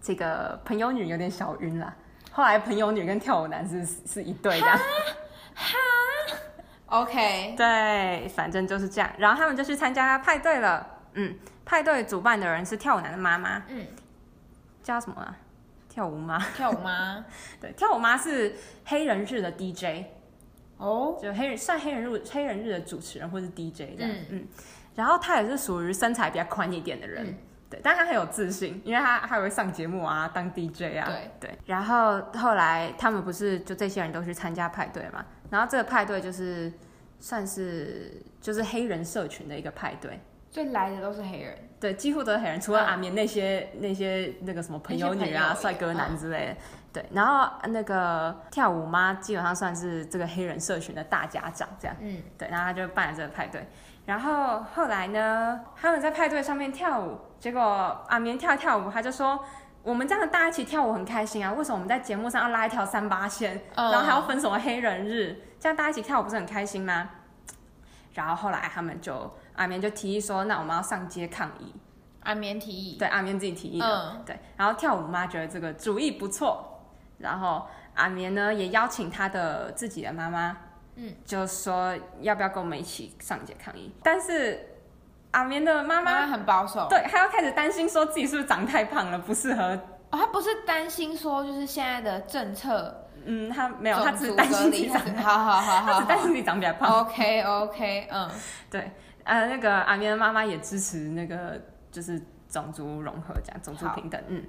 [0.00, 1.92] 这个朋友女有点小晕了。
[2.36, 4.66] 后来朋友女跟跳舞男是是一对的。
[4.66, 5.78] 哈
[6.84, 9.10] ，OK，对，反正就是这样。
[9.16, 10.86] 然后他们就去参加派对了。
[11.14, 13.62] 嗯，派对主办的人是跳舞男的妈妈。
[13.68, 13.86] 嗯，
[14.82, 15.34] 叫什么啊？
[15.88, 16.38] 跳舞妈？
[16.54, 17.24] 跳舞妈？
[17.58, 20.04] 对，跳舞妈是黑人日的 DJ。
[20.76, 24.10] 哦，就黑人算黑人日黑人日的主持人或是 DJ 这样。
[24.12, 24.48] 嗯嗯。
[24.94, 27.28] 然后他也是属于身材比较宽一点的人。
[27.28, 31.06] 嗯对，但他很有自信，因为他还会上节目啊，当 DJ 啊。
[31.06, 31.58] 对对。
[31.66, 35.24] 然后后来他们不是就这些人都去参加派对嘛？
[35.50, 36.72] 然后这个派对就是
[37.18, 41.58] 算是就是黑人社群的一个派对，所以来的都是黑人。
[41.78, 46.52] 对，几乎都是黑人，除了阿绵那些、嗯、那些那个什么朋友女啊、帅哥男之类的。
[46.52, 46.56] 嗯、
[46.92, 51.96] 对，然后那个跳舞妈基本上算是这个黑人社群的大家长，这样。
[52.00, 52.22] 嗯。
[52.38, 53.66] 对，然后他就办了这个派对。
[54.06, 57.60] 然后后来呢，他们在派对上面跳舞，结果
[58.08, 59.44] 阿棉跳跳舞，他就说
[59.82, 65.36] ：“我们这样大家一起跳舞很开心啊，为什么我们在节目上要拉一条三八线，然后还要分什么黑人日？
[65.58, 67.10] 这样大家一起跳舞不是很开心吗？”
[68.14, 71.74] 然后后来他们就阿棉就提议说：“那我们要上街抗议。”
[72.22, 74.38] 阿棉提议，对，阿棉自己提议的，嗯、对。
[74.56, 76.80] 然后跳舞妈觉得这个主意不错，
[77.18, 80.56] 然后阿棉呢也邀请他的自己的妈妈。
[80.96, 83.92] 嗯，就说要不要跟我们一起上街抗议？
[84.02, 84.58] 但是
[85.30, 89.62] 阿棉的妈妈很保守，对，她要开始担心说自己是不是长太胖了，不适合。
[90.10, 97.00] 哦，她不是担心说就是现在的政策，嗯，她没有，她只是担心自己长，好好好好，她只担心自己长比较胖。
[97.00, 98.30] OK OK，嗯，
[98.70, 98.90] 对，
[99.24, 104.42] 呃，那个阿棉的妈妈也支持那个就是种族融合，这样种族平等，嗯。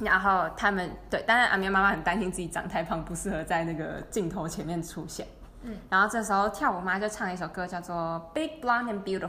[0.00, 5.26] 然后他们对，当然阿棉妈妈很担心自己长太胖，不适合在那个镜头前面出现。
[5.62, 7.96] 嗯，然后这时候跳舞妈就唱了一首歌，叫做
[8.34, 9.28] 《Big Blonde and Beautiful》。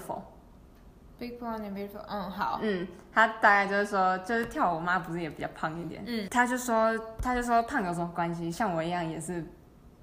[1.19, 2.59] Big Blonde and Beautiful，嗯，好。
[2.63, 6.03] 嗯，她大概就是说，就是跳舞妈不是也比较胖一点？
[6.07, 8.51] 嗯，她就说，她就说胖有什么关系？
[8.51, 9.45] 像我一样也是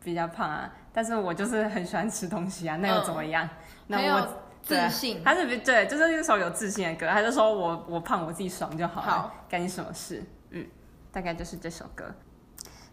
[0.00, 3.44] 比较胖啊，但是我就是很喜欢吃东西啊，那又怎么样？
[3.46, 3.50] 嗯、
[3.88, 4.28] 那我
[4.62, 7.08] 自信，她是对，就是那首有自信的歌。
[7.08, 10.22] 他就说我我胖我自己爽就好了，好，干你什么事？
[10.50, 10.64] 嗯，
[11.10, 12.04] 大概就是这首歌。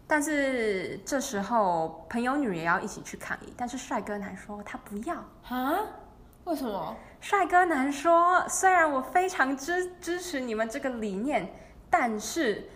[0.08, 5.16] 但是这时候，朋友女也要一起去抗议，但是帅哥男说他不要
[5.48, 5.78] 啊？
[6.44, 6.96] 为什么？
[7.20, 11.52] 帅哥男说，虽然我非常支支持你们这个理念，
[11.90, 12.68] 但是，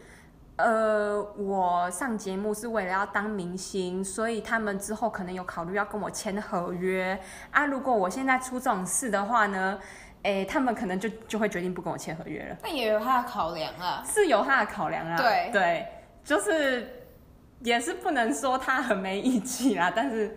[0.57, 7.17] 呃，我上节目是为了要当明星，所以他们之后可能有考虑要跟我签合约
[7.53, 7.65] 啊。
[7.65, 9.79] 如果我现在出这种事的话呢，
[10.25, 12.57] 诶，他们可能就就会决定不跟我签合约了。
[12.65, 15.17] 那也有他的考量啊，是有他的考量啊。
[15.17, 15.87] 对对，
[16.25, 16.97] 就是。
[17.61, 20.37] 也是不能说他很没义气啦，但是，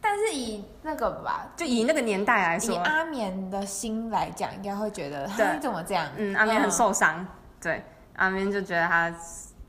[0.00, 6.08] 但是以那个吧，就以那个年代来说，以阿绵的心来讲，应该会觉得，对，你 怎么这样？
[6.16, 7.26] 嗯，阿绵很受伤，嗯、
[7.60, 7.84] 对，
[8.16, 9.14] 阿绵就觉得他，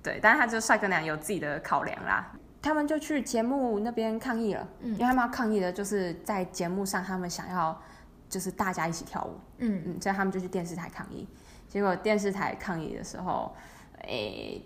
[0.02, 2.32] 对，但是他就帅哥俩有自己的考量啦。
[2.62, 7.80] 他们就去节目那边抗议了，嗯，因为他们要抗议的就是在节目上，他们想要
[8.28, 11.28] 就是大家一起跳舞，嗯嗯，所以他们就去电视台抗议。
[11.70, 13.56] 结果电视台抗议的时候，
[14.02, 14.66] 诶、欸，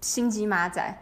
[0.00, 0.96] 心机马仔。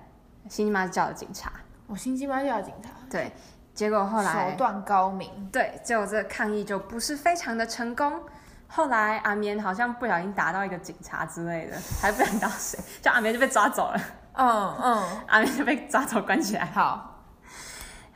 [0.49, 1.53] 星鸡妈叫了警察，
[1.87, 2.91] 我星鸡妈叫了警察。
[3.11, 3.33] 对，
[3.75, 5.49] 结果后来手段高明。
[5.51, 8.21] 对，结果这个抗议就不是非常的成功。
[8.67, 14.01] 后来阿绵好像不小心打到一个警察之类的，还不知道谁， 就阿绵就被抓走了。
[14.35, 16.67] 嗯嗯， 阿绵就被抓走关起来。
[16.67, 17.23] 好，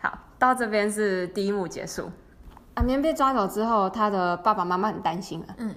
[0.01, 2.11] 好，到这边是第一幕结束。
[2.75, 5.55] 阿绵被抓走之后，他的爸爸妈妈很担心了。
[5.59, 5.75] 嗯。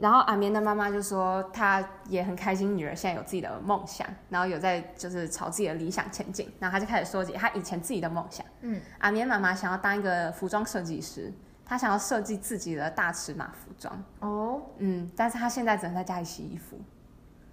[0.00, 6.50] 然后阿绵的妈妈就说，她也很开心，女儿现在有自己的梦想，然后有在就是朝自己的理想前进。
[6.58, 8.46] 然后她就开始说起她以前自己的梦想。
[8.62, 11.30] 嗯，阿绵妈妈想要当一个服装设计师，
[11.64, 14.02] 她想要设计自己的大尺码服装。
[14.20, 16.78] 哦，嗯，但是她现在只能在家里洗衣服。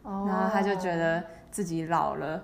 [0.04, 1.22] 哦，然后她就觉得
[1.52, 2.42] 自己老了，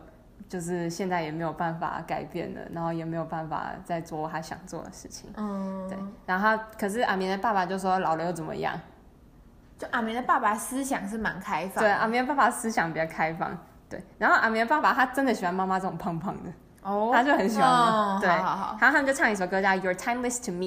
[0.49, 5.29] 就是现在也没有办法改变了，然后也没有办法再做她想做的事情。
[5.37, 5.97] 嗯，对。
[6.25, 8.77] 然后可是阿绵的爸爸就说，老了又怎么样？
[9.79, 13.57] 就阿明的爸爸思想是蛮开放，对，阿明的爸爸思想比较开放，
[13.89, 14.03] 对。
[14.17, 16.51] 然后阿明的爸爸他真的喜欢妈妈这种胖胖的，
[16.83, 18.29] 哦，他就很喜欢，哦、对。
[18.29, 18.77] 好好好。
[18.81, 20.65] 然后他们就唱一首歌叫《You're Timeless to Me》，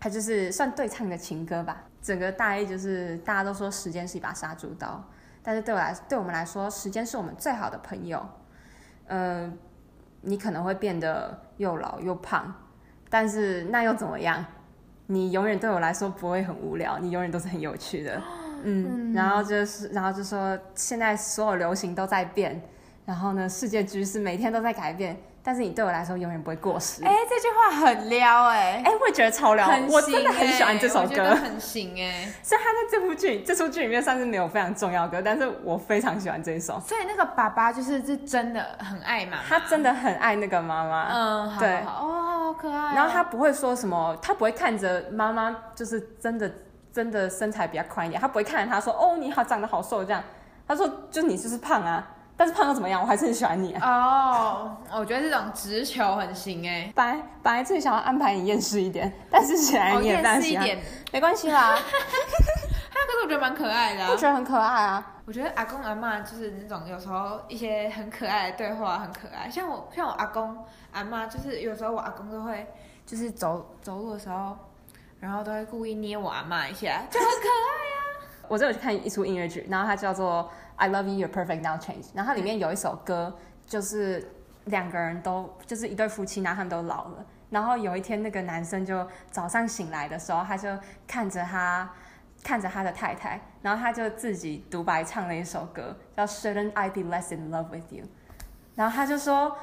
[0.00, 1.84] 他就是算对唱的情歌吧。
[2.02, 5.00] 整个大意就是大家都说时间是一把杀猪刀，
[5.40, 8.20] 但是对我来，对我们来说，时间是我们最好的朋友。
[9.06, 9.52] 嗯、呃，
[10.22, 12.52] 你可能会变得又老又胖，
[13.08, 14.44] 但是那又怎么样？
[15.06, 18.22] 你永远对我来说不会很无聊，你永远都是很有趣的，
[18.64, 22.60] 嗯，嗯，然后就是，然后就说现在所有流行都在变，
[23.04, 27.04] 然后呢，世界局势每天都在改变，但是你对我来说永远不会过时。
[27.04, 32.32] 哎，这句话很撩哎，哎，我也觉得超撩，我真的很喜欢这首歌，很行哎。
[32.42, 36.80] 所以他在这部剧这出剧里面算是没有非常重要的歌，但是我非常喜欢这一首。
[36.80, 42.30] 所以那个爸爸就是是真的很爱妈妈，他真的很爱那个妈妈，嗯，对，哦。
[42.44, 46.50] 好可爱、哦，然后他不会说什么，他不会看着妈妈，就是真的
[46.92, 50.22] 真的身材比较宽一点，他不会看着他说，哦，你好长得好瘦这样，
[50.68, 53.88] 他说就你就是胖啊，但是胖又怎么样，我还是很喜欢你啊。
[53.88, 56.92] 哦，我觉得这种直球很行哎。
[56.94, 60.78] 本来本来自己想要安排你厌世一点，但是显然你也厌世一点，
[61.12, 61.78] 没关系啦。
[62.94, 65.12] 他可是我觉得蛮可爱的、啊，我觉得很可爱啊。
[65.26, 70.56] 我觉得阿公阿妈就是那种有时候一些很可爱的对话很可爱，像我像我阿公
[70.92, 72.66] 阿妈，就是有时候我阿公都会
[73.06, 74.56] 就是走走路的时候，
[75.20, 77.98] 然后都会故意捏我阿妈一下，就很可爱啊。
[78.48, 84.30] 我这有去看一出音乐剧，然后它叫做 I Love You You're Perfect Now Change，然后它里面有一首歌，就是
[84.66, 90.68] 两个人都就是一对夫妻，然后他们都老了，然后有一天那个男生就早上醒来的时候，他就
[91.06, 91.90] 看着他。
[92.42, 98.04] 看着他的太太，然后他就自己独白唱了一首歌，叫 Shouldn't I Be Less in Love with You？
[98.74, 99.56] 然后他就说，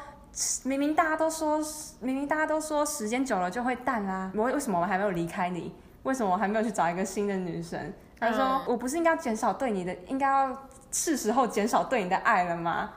[0.63, 1.59] 明明大家都说，
[1.99, 5.75] 明明大家都说时间久了就会淡啦，我为什么我还没有离开你？
[6.01, 7.93] 为什么我还没有去找一个新的女生？
[8.19, 12.91] 他说，嗯、我不是应该减少对你的，应该要是时候减少对你的爱了吗？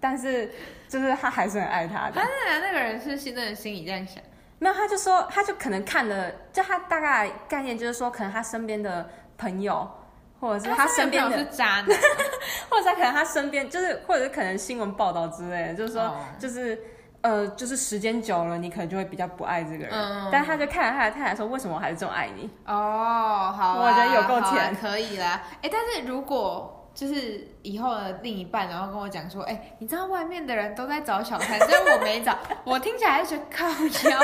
[0.00, 0.50] 但是
[0.88, 2.12] 就是他还是很爱他的。
[2.14, 4.22] 他是那个人是现在的心里这样想，
[4.58, 9.08] 没有，他就说，他就可能看了，就他大概概念就是说，可能他身边的。
[9.40, 9.90] 朋友，
[10.38, 11.86] 或者是他身边的是渣男，
[12.68, 16.16] 或者他可能他身边就是，或者是可能新闻报道之类的，就是说，oh.
[16.38, 16.78] 就是
[17.22, 19.88] 呃，就是时间久了，你可能就会比较不爱这个人。
[19.90, 25.40] 嗯，但他就看了他的太太说：“为什么我还是这么爱你？”哦，oh, 好，我觉得有够甜，可以啦。
[25.54, 32.36] 哎、欸，但是如果就是以后的另一半，然后跟我讲说：“哎、欸，你知道外面的人都在找小三，但是我没找。
[32.62, 33.66] ”我听起来就觉得靠
[34.10, 34.20] 腰。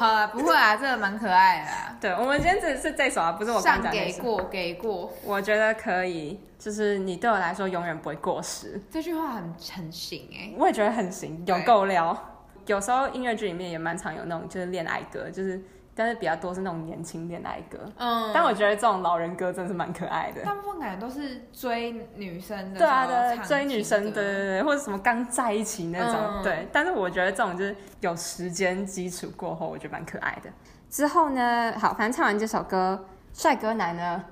[0.00, 1.94] 好啊，不会啊，这个蛮可爱的啊。
[2.00, 3.90] 对，我们今天只是这首啊，不是我刚讲的。
[3.90, 5.12] 给过，给过。
[5.26, 8.80] 我觉得可以，就是你对我来说永远不会过时。
[8.90, 10.54] 这句话很很行哎。
[10.56, 12.16] 我也觉得很行，有够撩。
[12.64, 15.62] 有时候音乐剧里面也蛮常有那种就是恋爱歌，就是。
[16.00, 20.40] 但是比较多是那种年轻恋爱歌，嗯，但我觉得这种老人歌真的是蛮可爱的。
[20.42, 26.66] 大部分感觉都是追女生的，对啊，对，追女生，对对对，或者什么刚在一起那种，嗯、对。
[26.72, 30.48] 但是我觉得这种就是有时间基础过后，我觉得蛮可爱的。
[30.88, 34.24] 之后呢，好，反正唱完这首歌，帅哥男呢，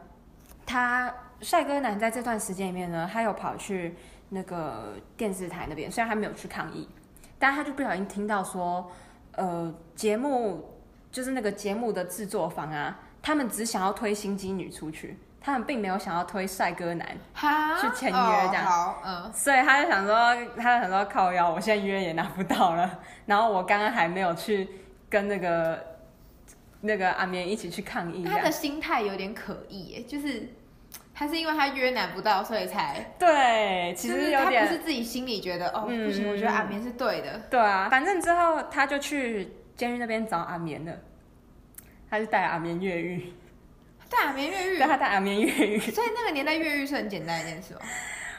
[0.65, 3.95] 他帅哥男在这段时间里面呢，他有跑去
[4.31, 6.89] 那个电视台那边，虽然他没有去抗议，
[7.39, 8.91] 但他就不小心听到说，
[9.33, 10.78] 呃，节目。
[11.11, 17.09] 就是那个节目的制作方啊，他们只想要推心机女出去，他们并没有想要推帅哥男
[17.81, 18.65] 去签约这样。
[18.65, 19.33] 好，嗯。
[19.33, 20.17] 所以他就想说，
[20.57, 23.01] 他就想说靠腰，我现在约也拿不到了。
[23.25, 24.69] 然后我刚刚还没有去
[25.09, 25.83] 跟那个
[26.81, 28.25] 那个阿绵一起去抗议。
[28.25, 30.47] 他的心态有点可疑耶，就是
[31.15, 33.95] 他是因为他约拿不到，所以才对。
[33.97, 37.41] 其实有点他不是自己心里觉得哦，不行，我觉得阿绵是对的。
[37.49, 39.51] 对啊，反正之后他就去。
[39.79, 41.01] 监狱那边找阿棉的，
[42.11, 43.33] 他是带阿棉越狱，
[44.11, 45.79] 带阿棉越狱，对，他带阿棉越狱。
[45.79, 47.81] 所以那个年代越狱是很简单的一件事吗？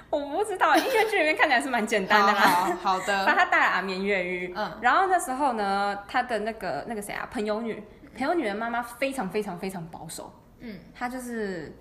[0.10, 2.42] 我不知道，音乐剧里面看起来是蛮简单的啦。
[2.42, 3.26] 好，好的。
[3.28, 7.82] 把他带了阿绵越狱，嗯，然后那时候呢，他的那个那个谁啊，朋友女，
[8.18, 11.74] 朋友女的妈妈非常非常非常保守，嗯，她就是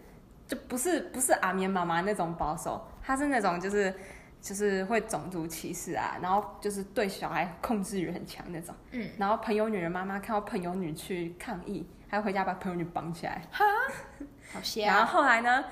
[0.47, 3.93] 就不是不是阿绵妈妈那种保守，她是那种就是
[4.41, 8.75] 就是会种族歧视啊，然后就是对小孩控制欲很强那种。
[8.93, 9.09] 嗯。
[9.19, 13.43] 然后朋友女的妈妈看到朋友女去抗议，还要回家把朋友女绑起来。
[13.51, 13.65] 哈，
[14.53, 14.83] 好笑。
[14.87, 15.65] 然后后来呢，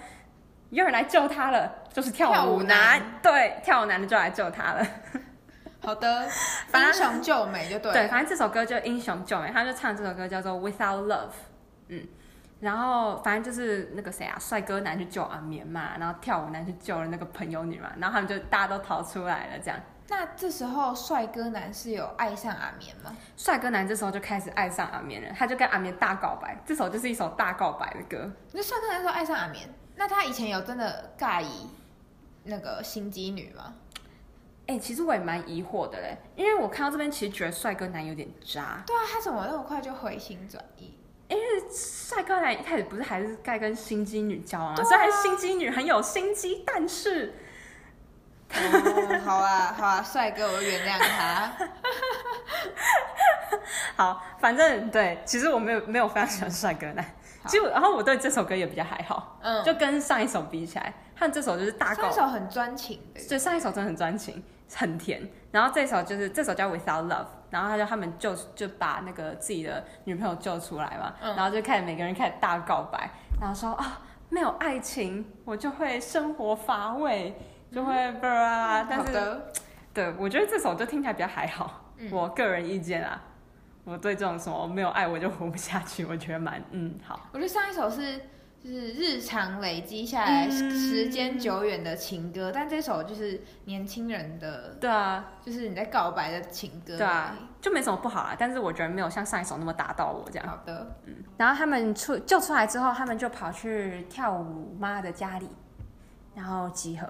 [0.70, 3.00] 有人来救她了，就是跳舞男。
[3.22, 4.86] 对，跳舞男的就来救她了。
[5.80, 6.28] 好的，
[6.74, 7.92] 英雄救美就对。
[7.92, 11.30] 对，反正这首歌就英雄救美，他就唱这首歌叫做 Without Love。
[11.88, 12.04] 嗯。
[12.60, 19.78] 然后反正就是那个谁啊，帅哥男去救阿棉嘛，然后跳舞男去救了那个朋友女嘛，然后他们就大家都逃出来了，这样。
[20.08, 23.14] 那这时候帅哥男是有爱上阿棉吗？
[23.36, 28.32] 帅哥男这时候就开始爱上阿棉了，他就跟阿棉大告白，这首就是一首大告白的歌。
[28.52, 31.68] 那帅哥男说爱上阿棉，那他以前有真的尬意
[32.44, 33.74] 那个心机女吗？
[34.68, 38.82] 哎、欸，其实我也蛮疑惑的嘞，因为我看到这边其实觉得帅哥男有点渣。
[38.86, 40.96] 对啊，他怎么那么快就回心转意？
[41.28, 44.84] 因为帅哥男一开始不是还是该跟心机女交往吗？
[44.84, 47.34] 虽然心机女很有心机，但是，
[48.54, 51.52] 哦，好啊，好啊，帅哥，我原谅他。
[53.96, 57.04] 好，反正对，其实我没有没有非常喜欢帅哥男，
[57.46, 67.26] 其实然后我对这首歌也比较还好，嗯，就跟上一首比起来，和这首就是大高，上一首很专情的，对，上一首真的很专情，很甜，然后这首就是这首叫 Without Love。
[67.56, 73.08] 然后他就他们救就把那个自己的女朋友救出来嘛，嗯、然后就开始每个人开始大告白，
[73.40, 73.98] 然后说啊，
[74.28, 77.34] 没有爱情我就会生活乏味，
[77.72, 79.40] 就会不啦，嗯、但是
[79.94, 83.18] 对，我觉得这首就听起来比较还好，嗯、我个人意见啊，
[83.84, 87.18] 我对这种什么没有爱我就活不下去，我觉得蛮嗯好。
[87.32, 88.20] 我觉得上一首是。
[88.66, 98.34] 就是日常累积下来时间久远的情歌，嗯、但这首就是年轻人的，对啊，就是你在告白的情歌，对啊，就没什么不好啊。
[98.36, 100.48] 但是我觉得没有像上一首那么打到我这样。
[100.48, 101.14] 好的，嗯。
[101.36, 105.48] 然后他们出救出来之后，他们就跑去跳舞妈的家里，
[106.34, 107.06] 然后集合，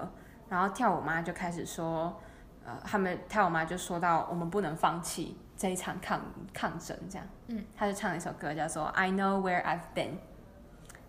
[0.51, 2.21] 然后跳舞妈就开始说，
[2.67, 6.21] 呃，他们跳舞妈就说到，我们不能放弃这一场抗
[6.53, 10.19] 抗争，这样，嗯，他就唱了一首歌叫做 I Know Where I've Been。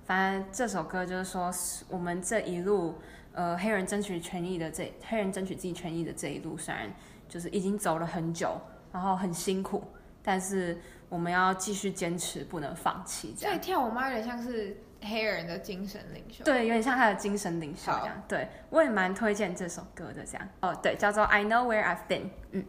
[0.07, 1.51] 反正这首歌就是说，
[1.89, 2.95] 我们这一路，
[3.33, 6.89] 呃，黑人争取权益的这黑人争取自己权益的这一路，虽然
[7.27, 8.57] 就是已经走了很久，
[8.93, 9.83] 然后很辛苦，
[10.23, 10.79] 但是
[11.09, 13.35] 我们要继续坚持，不能放弃。
[13.37, 13.53] 这样。
[13.53, 16.41] 所以跳舞妈有点像是黑人的精神领袖。
[16.45, 18.23] 对，有点像他的精神领袖这样。
[18.29, 20.47] 对，我也蛮推荐这首歌的这样。
[20.61, 22.29] 哦，对，叫做 I Know Where I've Been。
[22.51, 22.65] 嗯，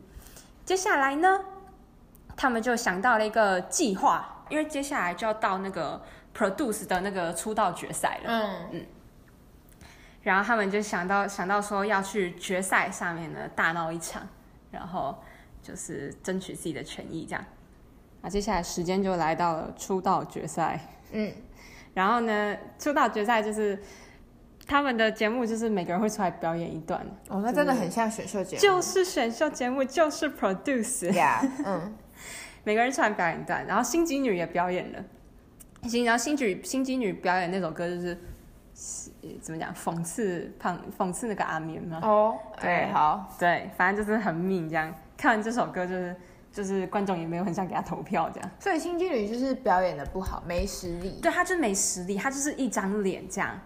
[0.65, 1.45] 接下来呢，
[2.37, 6.03] 他们就想到了一个计划，因为接下来就要到那个。
[6.39, 8.69] Produce 的那个出道决赛了，嗯。
[8.73, 8.87] 嗯，
[10.23, 14.23] 然后他们就想到想到说要去决赛上面呢大闹一场，
[14.71, 15.19] 然后
[15.61, 17.45] 就是争取自己的权益这样。
[18.23, 20.79] 那接下来时间就来到了出道决赛，
[21.11, 21.33] 嗯，
[21.95, 23.81] 然后呢出道决赛就是
[24.67, 31.11] 他们的节目就是每个人会出来表演一段，哦，那真的很像选秀节目，就是选秀节目就是 Produce。
[31.13, 31.97] Yeah，嗯，
[32.63, 35.03] 每个人出来表演一段，然后心机女也表演了。
[35.85, 38.19] 行，然后新举心机女表演那首歌就是，
[39.41, 39.75] 怎么讲？
[39.75, 42.01] 讽刺胖，讽刺那个阿绵嘛。
[42.03, 44.93] 哦，对，好，对，反正就是很敏这样。
[45.17, 46.17] 看完这首歌就是，
[46.53, 48.51] 就是观众也没有很想给他投票这样。
[48.61, 51.19] 所以新剧女就是表演的不好，没实力。
[51.23, 53.59] 对，她就是没实力，她就是一张脸这样。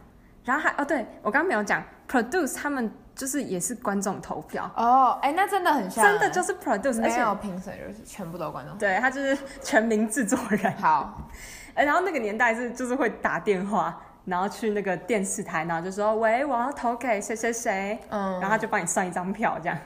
[0.44, 4.70] 然后还哦，对我刚刚没有讲，Produce 他们就是也是观众投票。
[4.76, 8.76] 哦，哎，那真的很像，真的就是 Produce，没有评审，就是全部都观众。
[8.78, 10.72] 对，他就是全民制作人。
[10.78, 11.28] 好。
[11.74, 19.78] 哎，然后那个年代是就是会打电话，然后去那个电视台，然后就说：“喂，我要投给谁谁谁。”嗯，然后他就帮你算一张票，这样，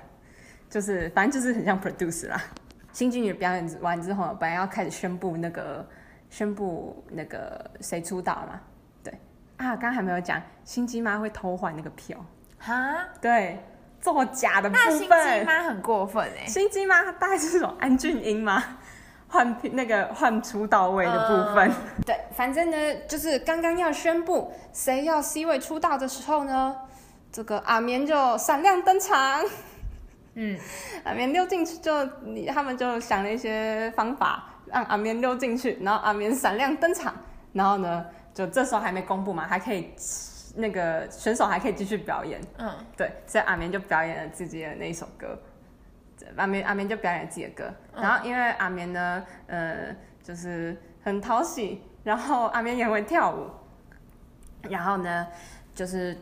[0.68, 2.40] 就是反正就是很像 produce 啦。
[2.92, 5.86] 心机女表演完之后，本来要开始宣布那个
[6.30, 8.60] 宣布那个谁出道嘛，
[9.04, 9.12] 对
[9.58, 12.18] 啊，刚刚还没有讲，心机妈会偷换那个票
[12.58, 13.62] 哈，对，
[14.00, 14.84] 作假的部分。
[14.86, 18.78] 那心机妈很过分哎，心机妈大概是这种安俊英吗？
[19.28, 21.74] 换那个换出道位的部分，嗯、
[22.06, 26.76] 对，反正呢，就是刚刚要宣布谁要 C 位出道的时候呢，
[27.32, 29.44] 这个阿绵就闪亮登场。
[30.34, 30.58] 嗯，
[31.04, 31.90] 阿绵溜进去就，
[32.52, 37.14] 他们就想了一些方法让阿绵溜进去，然后阿绵闪亮登场，
[37.52, 39.90] 然后呢，就这时候还没公布嘛，还可以
[40.54, 42.40] 那个选手还可以继续表演。
[42.58, 45.38] 嗯，对，所以阿绵就表演了自己的那一首歌。
[46.36, 53.50] 阿绵阿绵就表演自己的歌，然后因为阿绵呢，呃，就是很讨喜，然后阿绵也会跳舞，
[54.68, 55.26] 然后呢，
[55.74, 56.16] 就是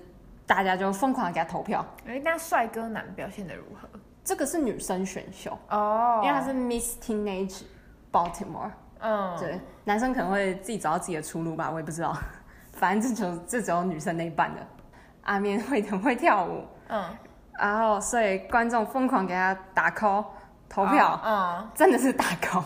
[0.46, 1.84] 大家就疯狂的给他投票。
[2.06, 3.88] 哎，那帅哥男表现的如何？
[4.24, 7.62] 这个是女生选秀哦，因为他是 Miss Teenage
[8.10, 8.70] Baltimore。
[9.00, 12.16] 嗯，对，男生可能会自己找到自己的出路吧，我也不知道。
[12.72, 14.66] 反正这就这只有女生那一半的。
[15.24, 17.04] 阿绵会很会跳舞，嗯，
[17.58, 20.24] 然后所以观众疯狂给他打 call
[20.68, 22.64] 投票，嗯，真的是打 call，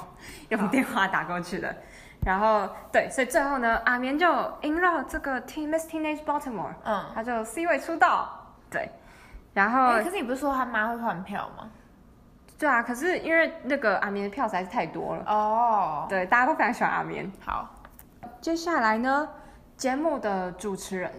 [0.49, 1.75] 用电话打过去的。
[2.25, 4.27] 然后对，所以最后呢，阿绵就
[4.63, 8.29] 赢了这个 Teen Miss Teenage Baltimore，嗯，他就 C 位出道，
[8.71, 8.91] 对。
[9.55, 11.69] 然后，可是你不是说他妈会换票吗？
[12.59, 16.07] 对啊，可是因为那个阿绵的票实在是太多了哦。
[16.09, 17.31] 对，大家都非常喜欢阿绵。
[17.45, 17.69] 好，
[18.41, 19.29] 接下来呢，
[19.77, 21.11] 节目的主持人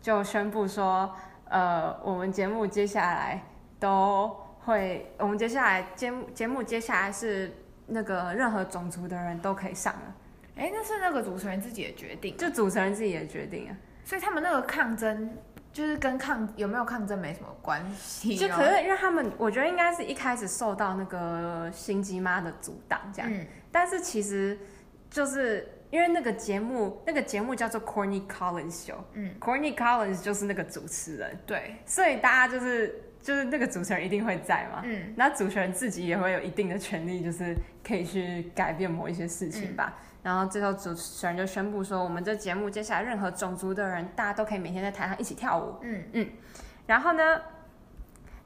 [0.00, 1.12] 就宣布说，
[1.54, 3.40] 呃，我们节目接下来
[3.78, 4.28] 都
[4.64, 7.52] 会，我们接下来节目节目接下来是
[7.86, 10.14] 那个任何种族的人都可以上了。
[10.56, 13.76] 哎，那是那个主持人自己的决定，就主持人自己的决定啊。
[14.04, 15.30] 所以他们那个抗争。
[15.72, 24.56] 就是跟抗有没有抗争没什么关系，就可是因为他们，我觉得应该是一开始受到那个心机妈的阻挡这样，嗯、但是其实
[25.10, 39.94] 就是因为那个节目，那个节目叫做 Corny Collins Show，嗯，Corny Collins 就是那个主持人，对，所以大家就是就是那个主持人一定会在嘛，嗯，那主持人自己也会有一定的权利，就是可以去改变某一些事情吧。
[39.96, 40.08] 嗯。
[40.24, 45.76] 然后最后主持人就宣布说，我们这节目接下来任何种族的人，大家都可以每天在台上一起跳舞。
[45.82, 46.02] 嗯。
[46.14, 46.28] 嗯。
[46.88, 47.40] 然后呢，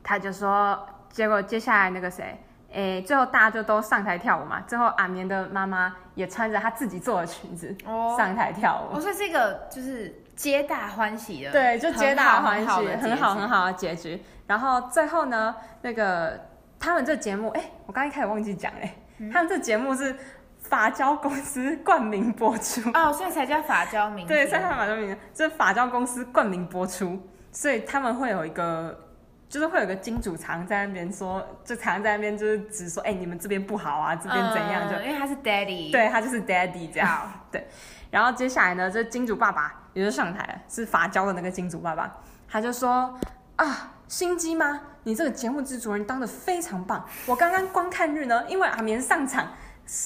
[0.03, 2.37] 他就说，结果接下来那个谁，
[2.73, 4.61] 诶，最后大家就都上台跳舞嘛。
[4.67, 7.75] 最后阿棉的妈妈也穿着她自己做的裙子
[8.17, 8.97] 上台跳舞。
[8.97, 11.51] 哦，所以是一个就是皆大欢喜的。
[11.51, 14.23] 对，就皆大欢喜，很好很好的结局。
[14.47, 16.39] 然后最后呢，那个
[16.79, 18.93] 他们这节目，哎，我刚一开始忘记讲嘞，
[19.33, 20.17] 他们这节目是。
[20.61, 24.27] 发胶公司冠名播出哦，所以才叫发胶名。
[24.27, 27.19] 对，才叫发胶名，这是发胶公司冠名播出，
[27.53, 29.08] 所以他们会有一个，
[29.49, 34.89] 就是会有个金主常在那边说，就常在那边就是只说，哎、欸，你们这边不好啊，这边怎样？
[34.89, 37.09] 就、嗯、因为他是 daddy，对，他就是 daddy 这样。
[37.09, 37.67] 好 对，
[38.11, 42.13] 然后接下来呢，这金主爸爸也就上台了，是发胶的那个金主爸爸，
[42.49, 43.19] 他就说
[43.57, 44.81] 啊，心机吗？
[45.05, 49.49] 你这个节目制作人当的非常棒，我刚刚观看日呢，因为阿棉上场。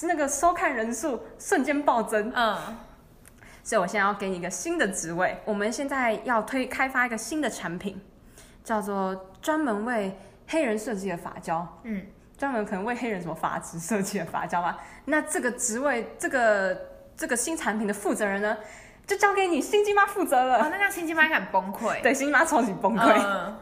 [0.03, 2.55] 那个收看人数瞬间暴增，嗯，
[3.61, 5.37] 所以我现在要给你一个新的职位。
[5.43, 7.99] 我们现在要推开发一个新的产品，
[8.63, 12.05] 叫做专门为黑人设计的发胶，嗯，
[12.37, 14.79] 专门可能为黑人什么发质设计的发胶吧。
[15.05, 16.77] 那这个职位，这个
[17.17, 18.57] 这个新产品的负责人呢，
[19.05, 20.63] 就交给你心机妈负责了。
[20.63, 23.21] 哦，那让心机妈很崩溃，对，心机妈超级崩溃。
[23.25, 23.57] 嗯，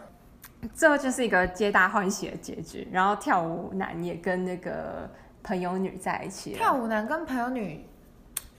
[0.73, 5.09] 最后就是一个皆大欢喜的结局，然后跳舞男也跟那个。
[5.43, 7.83] 朋友女在一起，跳舞男跟朋友女，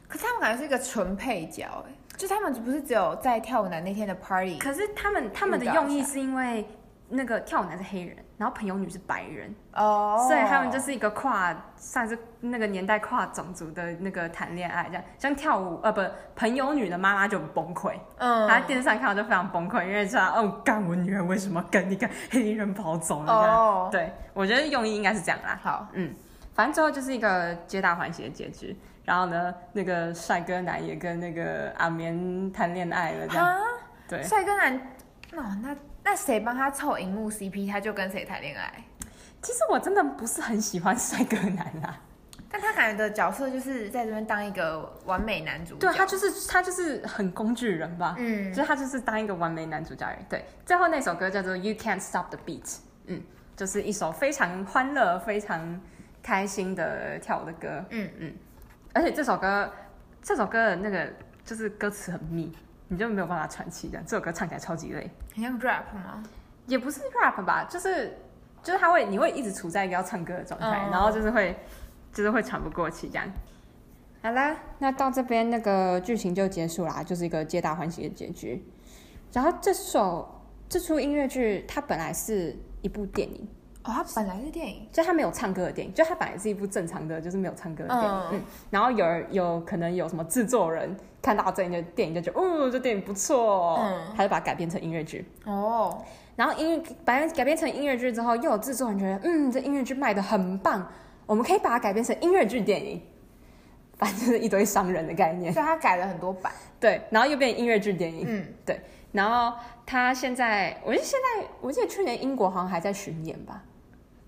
[0.09, 6.67] 可是他们感觉是一个纯配角哎，就他们不是只有在跳舞男那天的 party，可是他们他们的用意是因为
[7.09, 10.29] 那个跳舞男是黑人，然后朋友女是白人哦，oh.
[10.29, 16.01] 所以他们就是一个跨算是那个年代跨种族的那个谈恋爱这样，像跳舞呃不
[16.37, 23.93] 朋友女的妈妈就很崩溃，嗯，她在电视上看到就非常崩溃，因为知道哦干我女儿为什么跟一个黑人跑走了哦，oh.
[23.93, 26.15] 对我觉得用意应该是这样啦，好嗯。
[26.55, 33.47] 反正最后就是一个皆大欢喜的结局，然后呢，那个帅哥男也跟那个阿绵谈恋爱了，这样。
[33.47, 33.61] 哈
[34.09, 34.77] 对，帅哥男，
[35.35, 38.73] 哦，那那谁帮他凑荧幕 CP，他就跟谁谈恋爱？
[39.41, 41.99] 其实我真的不是很喜欢帅哥男啦，
[42.49, 45.81] 但他感觉的角色就是在这边当一个完美男主角。
[45.81, 50.07] 对，他就是他就是很工具人吧，嗯，就是他就是当一个完美男主角。
[50.29, 52.77] 对，最后那首歌叫做 You Can't Stop the Beat，
[53.07, 53.21] 嗯，
[53.57, 55.81] 就是一首非常欢乐、非常。
[56.25, 58.33] 开心的跳舞的歌，嗯嗯，
[58.93, 59.71] 而且这首歌，
[60.21, 61.11] 这首歌的那个
[61.45, 62.53] 就是歌词很密，
[62.89, 63.99] 你就没有办法喘气的。
[64.07, 66.23] 这首歌唱起来超级累，很像 rap 吗？
[66.67, 68.17] 也不是 rap 吧，就是
[68.63, 71.57] 就是他会，你会一直处在一个要唱歌的状态，嗯、然后就是会
[72.13, 73.27] 就是会喘不过气这样。
[74.23, 78.65] 好啦，那到这边那个剧情就结束啦，就是一个皆大欢喜的结局。
[79.33, 83.49] 然后这首这出音乐剧它本来是一部电影。
[83.85, 88.11] 哦，它本来是电影，就它没有唱歌的电影，就它本来是一部正常的，就是没有唱歌的电影。
[88.11, 95.27] 嗯，嗯，然后有有可能有什么制作人看到这一个电影就觉得，哦，这电影不错，嗯，他就把它改编成音乐剧。
[95.45, 96.03] 哦，
[96.37, 100.87] 然后音乐把它改编成音乐剧之后，又有制作人觉得，嗯，这音乐剧卖的很棒，
[101.27, 103.03] 我们可以把它改编成音乐剧电影。
[103.99, 106.53] 反正是一堆商人的概念，所以他改了很多版。
[106.81, 108.25] 对，然后又变成音乐剧电影。
[108.27, 108.81] 嗯，对，
[109.13, 109.57] 然后
[109.87, 113.63] 他现在，我记得现在，我记得去年英国好像还在巡演吧。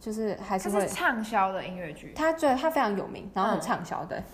[0.04, 4.18] 就是还是会畅销的音乐剧，他觉得他非常有名，然后很畅销的。
[4.18, 4.24] 嗯、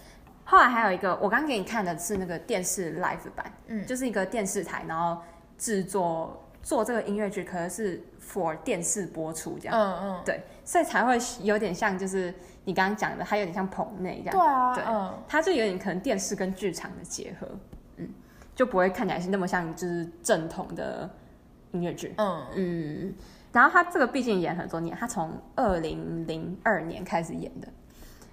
[0.42, 5.22] 后来还有一个，我刚给你看的是那个电视 live 版，嗯，就是一个电视台，然后
[5.56, 17.46] 制作做这个音乐剧，可能是 for 电视播出这样，嗯嗯，对，所以才会有点像，就是你刚刚讲的，它有点像棚内这样，对啊，对，嗯，它就有点可能电视跟剧场的结合，
[17.98, 18.08] 嗯，
[18.56, 21.08] 就不会看起来是那么像就是正统的
[21.70, 22.12] 音乐剧。
[22.16, 22.46] 嗯。
[22.56, 23.14] 嗯。
[23.52, 27.68] 然后他这个毕竟演很多年，他从二零零二年开始演的，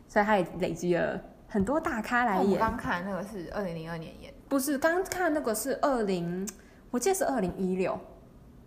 [0.08, 2.52] 所以他也累积了很多大咖来演。
[2.52, 6.48] 我刚看那个是二零零二年演，不是刚看那个是二零，
[6.92, 8.00] 我记得是二零一六。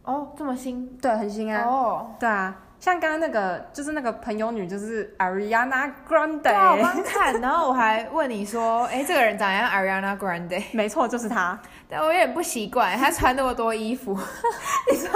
[0.02, 0.96] 哦，这么新？
[0.98, 1.62] 对，很新啊。
[1.64, 2.56] 哦，对啊。
[2.80, 6.40] 像刚刚那个，就是那个朋友女，就是 Ariana Grande。
[6.40, 10.64] 对，我刚看，然后我还问你说，哎，这个人长得像 Ariana Grande？
[10.72, 11.58] 没错，就是她。
[11.90, 14.14] 但我有点不习惯，她穿那么多衣服。
[14.90, 15.10] 你说，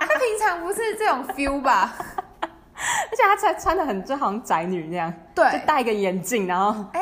[0.00, 1.94] 她平常不是这种 feel 吧？
[3.10, 5.12] 而且他穿穿的很，就好像宅女那样。
[5.34, 7.00] 对，就戴个眼镜，然后，哎。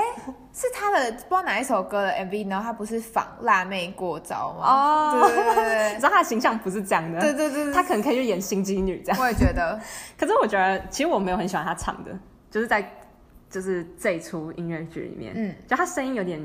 [0.50, 4.64] 是他的不知道哪一首歌的 MV，然后他不是仿辣妹过招吗？
[4.66, 7.20] 哦，对对对对，你知道他的形象不是这样的。
[7.20, 9.20] 对对对，他可能可以去演心机女这样。
[9.20, 9.80] 我也觉得，
[10.18, 12.10] 可是我觉得其实我没有很喜欢她唱的，
[12.50, 12.84] 就是在
[13.48, 16.44] 就是这一出音乐剧里面，嗯，就他声音有点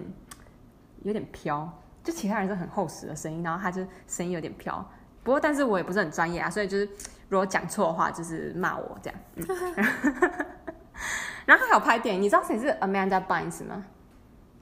[1.01, 1.67] 有点飘，
[2.03, 4.87] 就其他人是很厚实的声音，然后他就声音有点飘。
[5.23, 6.87] 不过但是我也不是很专业啊，所以就是
[7.33, 9.19] 如果讲错的话，就是骂我这样。
[9.35, 9.43] 嗯、
[11.47, 13.83] 然后他还有拍电影，你知道谁是 Amanda Bynes 吗？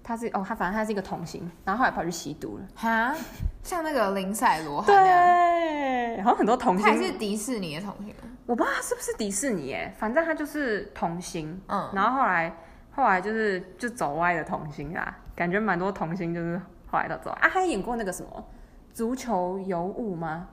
[0.01, 2.65] 他是哦，他反正他是一个童星，然后后来跑去吸毒了。
[2.75, 3.13] 哈，
[3.61, 6.85] 像那个林赛罗，对，好像很多童星。
[6.85, 8.15] 他是迪士尼的童星，
[8.45, 11.61] 我不知道他是不是迪士尼耶，反正他就是童星。
[11.67, 12.55] 嗯，然后后来
[12.91, 16.57] 后来就是就走歪的童星啊，感觉蛮多童星就是
[16.87, 17.49] 后来都走歪啊。
[17.51, 18.45] 他演过那个什么
[18.93, 20.47] 足球尤物吗？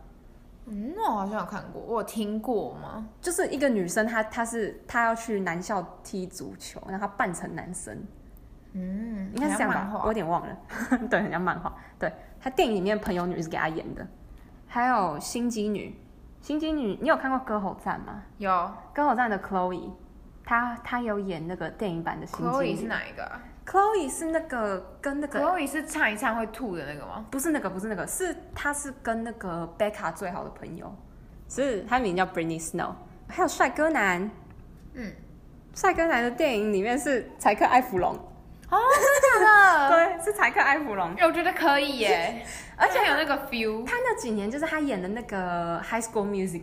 [0.70, 3.06] 嗯，我好像有看过，我有听过吗？
[3.20, 8.02] 就是一个女生，她她是她要去男校踢足球，然后她扮成男生。
[8.72, 10.56] 嗯，应该是这样吧，我有点忘了。
[11.08, 11.74] 对，很像漫画。
[11.98, 14.06] 对，她电影里面朋友女是给她演的，
[14.66, 15.98] 还有心机女。
[16.40, 18.22] 心机女，你有看过《歌喉战》吗？
[18.36, 18.50] 有，
[18.94, 19.90] 《歌喉战》的 Chloe，
[20.44, 22.50] 她她有演那个电影版的心机女。
[22.50, 23.28] Chloe 是哪一个
[23.68, 25.40] ？Chloe 是那个跟那个。
[25.40, 27.26] Chloe 是唱一唱会吐的那个吗？
[27.30, 30.90] 不是那个，不是那个，是她是跟那个 Becca 最好的朋友，
[31.48, 32.92] 是她名叫 Brittany Snow。
[33.28, 34.30] 还有帅哥男，
[34.94, 35.12] 嗯，
[35.74, 38.16] 帅哥男的电影里面是柴克艾弗隆。
[38.70, 39.90] 哦，真的假的？
[40.16, 41.14] 对，是柴克艾弗隆。
[41.22, 42.44] 我觉得可以耶，
[42.76, 43.84] 而且有那个 feel。
[43.86, 46.62] 他那几年就是他演的那个《High School Musical》，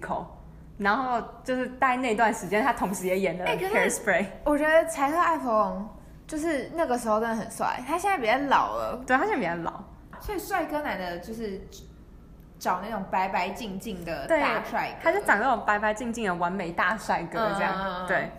[0.77, 4.23] 然后就是在那段时间，他同时也演了《Hairspray》。
[4.43, 5.87] 我觉得柴克艾弗隆
[6.27, 9.03] 就是那个时候真的很帅，他现在比较老了。
[9.05, 9.83] 对，他现在比较老。
[10.19, 11.61] 所以帅哥男的就是
[12.57, 17.73] 找那种白白净净的大帅哥，他就长那种白白净净的完美大帅哥这样。
[17.77, 18.31] 嗯、对，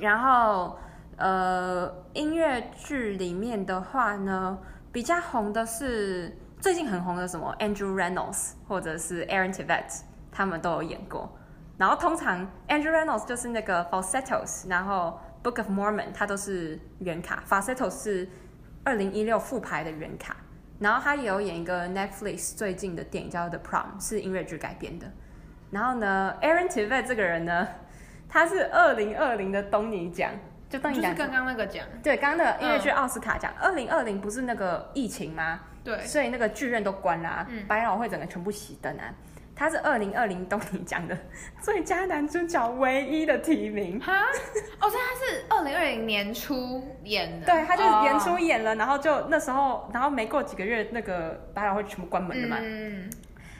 [0.00, 0.78] 然后。
[1.18, 4.58] 呃，音乐剧里面的话呢，
[4.92, 11.34] 比较红的是最近很红的什么 Andrew Reynolds 或者是 Aaron Tveit，他们都有演过。
[11.78, 18.28] 然后通常 Andrew Reynolds 就是那个 Falsettos，然后 Book of Mormon 它都是原卡，Falsettos 是
[18.82, 20.36] 二零一六复排的原卡。
[20.80, 25.06] 然后他也有演一个 Netflix 最近的电影叫 The Prom，是音乐剧改编的。
[25.70, 27.68] 然后呢，Aaron Tveit 这个人呢，
[28.28, 30.32] 他是二零二零的东尼奖。
[30.68, 35.60] 就等于就是刚刚那个奖，对，刚刚的音乐剧奥斯卡奖，二零二零不是那个疫情吗？
[35.84, 39.14] 对，所以那个剧院都关了，啊，嗯、百老汇整个全部熄灯啊。
[39.56, 41.18] 他是二零二零东尼奖的
[41.62, 44.12] 最佳男主角唯一的提名哈，
[44.80, 52.58] 哦，所以他是二零二零年初演的，对，他就是年初演了，哦、然后就那时候，然后没过几个月，那个百老汇全部关门了嘛。
[52.60, 53.10] 嗯。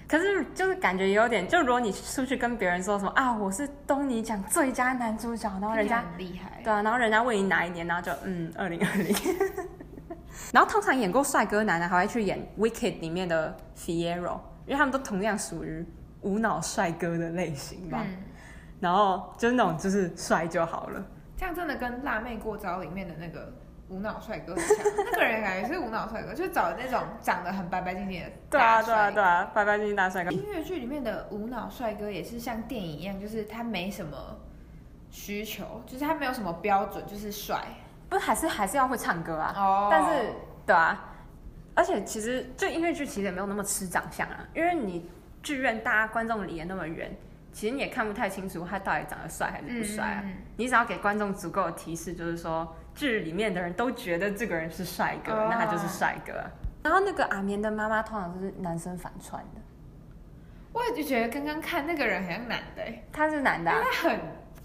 [0.08, 9.12] 可是就是感觉有点，就如果你出去跟别人说什么啊，我是东尼奖最佳男主角，然后人家很厉害，对啊，然后人家问你哪一年，然后就嗯，二零二零。
[10.52, 15.84] 然后通常演过帅哥男的，还会去演《Wicked》里面的 Fiyero，因为他们都同样属于
[16.20, 18.02] 无脑帅哥的类型吧。
[18.04, 18.16] 嗯、
[18.80, 21.02] 然后就是那种就是帅就好了，
[21.36, 23.52] 这样真的跟辣妹过招里面的那个。
[23.88, 24.78] 无脑帅哥很像，
[25.12, 30.32] 那个人感觉是无脑帅哥，就找那种长得很白白净净的对啊，对啊，对啊，白白净净大帅哥。
[30.32, 34.16] 音乐剧里面的无脑帅哥也是像电影一样，就是他没什么
[35.08, 37.60] 需求，就是他没有什么标准，就是帅。
[38.08, 39.54] 不是，还是还是要会唱歌啊。
[39.56, 39.82] 哦。
[39.84, 39.88] Oh.
[39.92, 40.32] 但是，
[40.66, 41.05] 对啊。
[41.76, 45.08] 而且其实，就音乐剧其实也没有那么吃长相啊，因为你
[45.44, 47.16] 剧院大家观众离得那么远，
[47.52, 50.22] 其实你也看不太清楚他到底长得帅还是不帅啊。
[50.24, 52.76] 嗯、你只要给观众足够的提示，就是说。
[52.96, 55.50] 剧里面的人都觉得这个人是帅哥，oh.
[55.50, 56.32] 那他就是帅哥。
[56.82, 59.60] 然后那个阿绵的妈妈通常都是男生反串的。
[60.72, 64.18] 我也就觉得刚刚看那个人很像男的，他是男的，啊，他很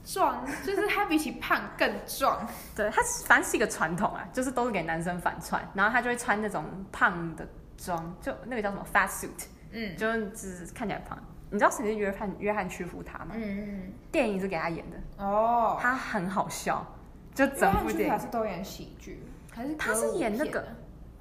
[0.04, 2.47] 壮，就是他比起胖更壮。
[2.76, 7.47] 对，他反正是一个传统啊，就是都是给男生反穿，然后他就会穿那种胖的
[7.78, 11.18] 装，就那个叫什么 fat suit，嗯，就是看起来胖。
[11.49, 13.32] 你知道谁是约翰约翰屈服他吗？
[13.36, 16.86] 嗯嗯，电影是给他演的哦，他很好笑。
[17.34, 19.24] 就整部电影是都演喜剧，
[19.54, 20.66] 还是他是演那个，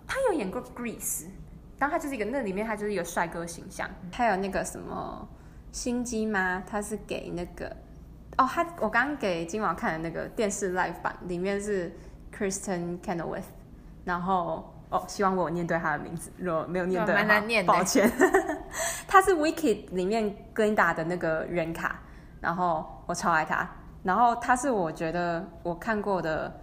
[0.06, 1.22] 他有演过《Grease》，
[1.78, 3.88] 然后他就是一个那里面他就是一个帅哥形象。
[4.12, 5.28] 还有那个什么
[5.70, 6.64] 心机吗？
[6.66, 7.76] 他是给那个
[8.38, 11.92] 哦，他我刚刚给金毛看的那个电视 live 版，里面是
[12.36, 13.44] Kristen Chenoweth，
[14.04, 18.10] 然后哦，希望我念对他的名字，如果没有念对，蛮难念的，抱歉。
[19.06, 22.00] 他是 Wicked 里面 Glinda 的那个人卡，
[22.40, 23.68] 然后我超爱他，
[24.02, 26.60] 然后他是我觉得我看过的。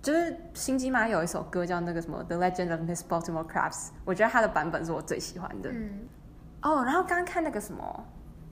[0.00, 3.72] 就是心机妈有一首歌叫那个什么《The Legend of Miss Baltimore Crabs》，
[4.04, 5.70] 我觉得他的版本是我最喜欢的。
[5.70, 6.06] 嗯。
[6.62, 8.06] 哦，然后刚刚看那个什么，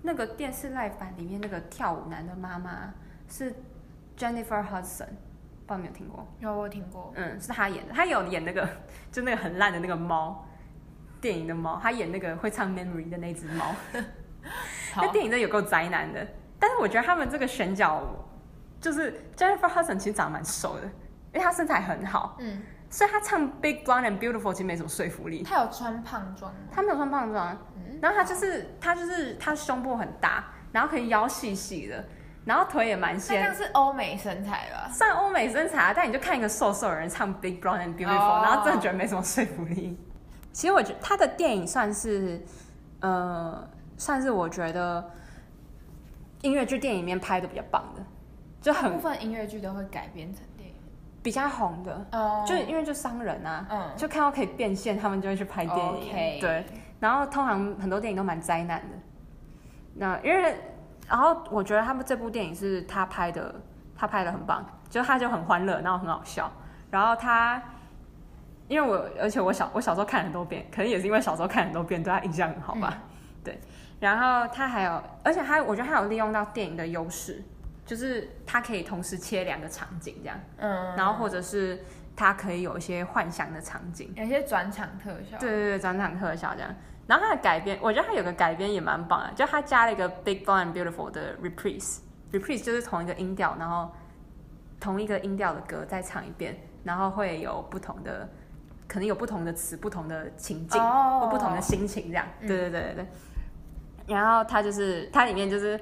[0.07, 2.95] 那个电视 live 版里面那个跳舞男的妈妈
[3.29, 3.53] 是
[4.17, 5.09] Jennifer Hudson，
[5.67, 6.25] 不知道有没有听过？
[6.39, 7.13] 有，我听过。
[7.17, 8.69] 嗯，是他演的，他有演那个
[9.11, 10.47] 就那个很烂的那个猫，
[11.21, 13.75] 电影的猫，他演那个会唱《Memory》的那只猫。
[13.93, 14.01] 那
[14.95, 16.25] 好电影真的有够宅男的，
[16.61, 18.05] 但是我觉得他们这个选角，
[18.81, 20.83] 就是 Jennifer Hudson 其实长得蛮瘦的。
[21.35, 25.43] 因为他身材很好，嗯，所以他唱《Big Blonde and Beautiful》其实没什么说服力。
[25.43, 32.05] 他有穿胖装，他没有穿胖装，嗯，然后他就是他就是他胸部很大，然后可以腰细细的，
[32.45, 33.43] 然后腿也蛮纤。
[33.43, 34.89] 那是欧美身材吧？
[34.93, 39.99] 算欧美身材啊，但你就看一个瘦瘦的人唱《Big Blonde and Beautiful》，哦，然后真的觉得没什么说服力。
[40.53, 42.43] 其实我觉得他的电影算是，
[43.01, 43.69] 呃，
[43.99, 45.11] 算是我觉得
[46.41, 48.03] 音乐剧电影里面拍的比较棒的，
[48.63, 50.43] 就很部分音乐剧都会改编成。
[51.27, 52.47] 比较红的，oh.
[52.47, 56.65] 就因为就商人啊，嗯，就看到可以变现，他们就会去拍电影.对。
[57.01, 58.97] 然后通常很多电影都蛮灾难的，
[59.95, 60.57] 那因为，
[61.09, 63.53] 然后我觉得他们这部电影是他拍的，
[63.97, 66.49] 他拍的很棒，就他就很欢乐，然后很好笑。
[66.93, 67.61] 然后他，
[68.69, 73.01] 因为我而且我小我小时候看很多遍，可能也是因为小时候看很多遍，对他印象很好吧，嗯、
[73.43, 73.61] 对。
[73.99, 77.43] 然后他还有，而且他我觉得他有利用到电影的优势。
[77.87, 81.79] 就是它可以同时切两个场景这样，嗯，然后或者是
[82.17, 86.75] 它可以有一些幻想的场景，有一些转场特效，对对对，转场特效这样。
[87.07, 93.93] 然后它的改编，我觉得它有个改编也蛮棒的，就它加了一个 Big and Beautiful 的 reprise，reprise 就是同一个音调，然后
[94.81, 98.29] 同一个音调的歌再唱一遍，然后会有不同的，
[98.89, 102.27] 可能有不同的词、不同的情境、哦、或不同的心情这样。
[102.41, 103.07] 对对对对对。
[104.09, 105.81] 然后它就是它里面就是。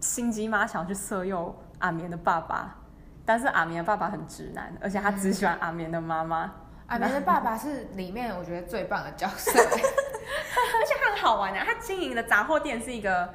[0.00, 2.76] 心机妈想要去色诱阿绵的爸爸，
[3.24, 6.44] 但是阿绵的爸爸很直男，而且他只喜欢阿绵的妈妈。
[6.44, 6.50] 嗯、
[6.88, 11.60] 阿绵的爸爸是里面我觉得最棒的角色， 而且他很好玩的。
[11.60, 13.32] 他经营的杂货店是一个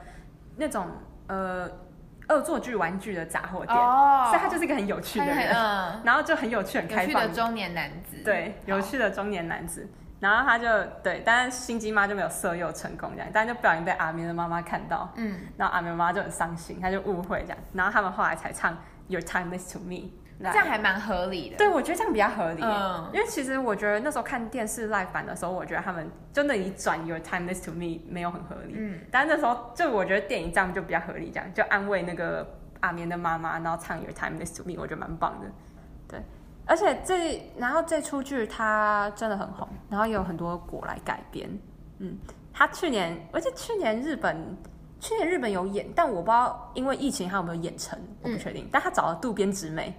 [0.58, 0.88] 那种
[1.28, 1.70] 呃
[2.28, 8.18] 恶作剧玩具的杂货店，哦、所以他就是一个很有趣的人，嗯、然后就很有趣、很开放的中年男子。
[8.24, 9.88] 对，有趣的中年男子。
[10.20, 10.68] 然后他就
[11.04, 20.10] 对，但是心机妈就没有色诱成功这样，但是就不小心被阿明的妈妈看到，嗯，然后阿明妈妈就很伤心，他就误会这样，然后他们后来才唱 Your Time Is To Me，
[20.40, 21.58] 这样还蛮合理的。
[21.58, 35.48] 对，我觉得这样比较合理，嗯，因为其实我觉得那时候看电视 live 版的时候，我觉得他们就那里转 Your Time Is To Me 没有很合理，嗯，但是那时候就我觉得电影这样就比较合理，这样就安慰那个阿明的妈妈，然后唱 Your Time Is To Me，我觉得蛮棒的，
[36.08, 36.22] 对。
[36.68, 41.48] 而且这，然后这出剧它真的很红，然后也有很多国来改编。
[42.00, 42.18] 嗯，
[42.52, 44.58] 他去年，而且去年日本，
[45.00, 48.66] 去年日本有演，但我不知道因为疫情还有没有演成，我不确定。
[48.66, 49.94] 嗯、但他找了渡边直美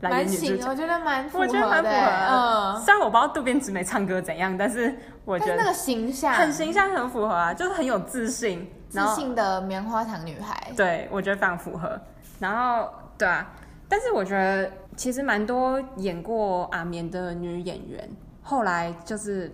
[0.00, 10.70] 来演女主角，我觉得蛮符合的，我觉得蛮符合虽然我不知道渡边直美唱歌怎样，但是我觉得那个形象很形象，很符合啊，就是很有自信，自信的棉花糖女孩。
[10.76, 12.00] 对，我觉得非常符合。
[12.38, 13.50] 然后，对啊，
[13.88, 14.70] 但是我觉得。
[14.96, 18.08] 其实蛮多演过阿绵的女演员，
[18.42, 19.50] 后来就是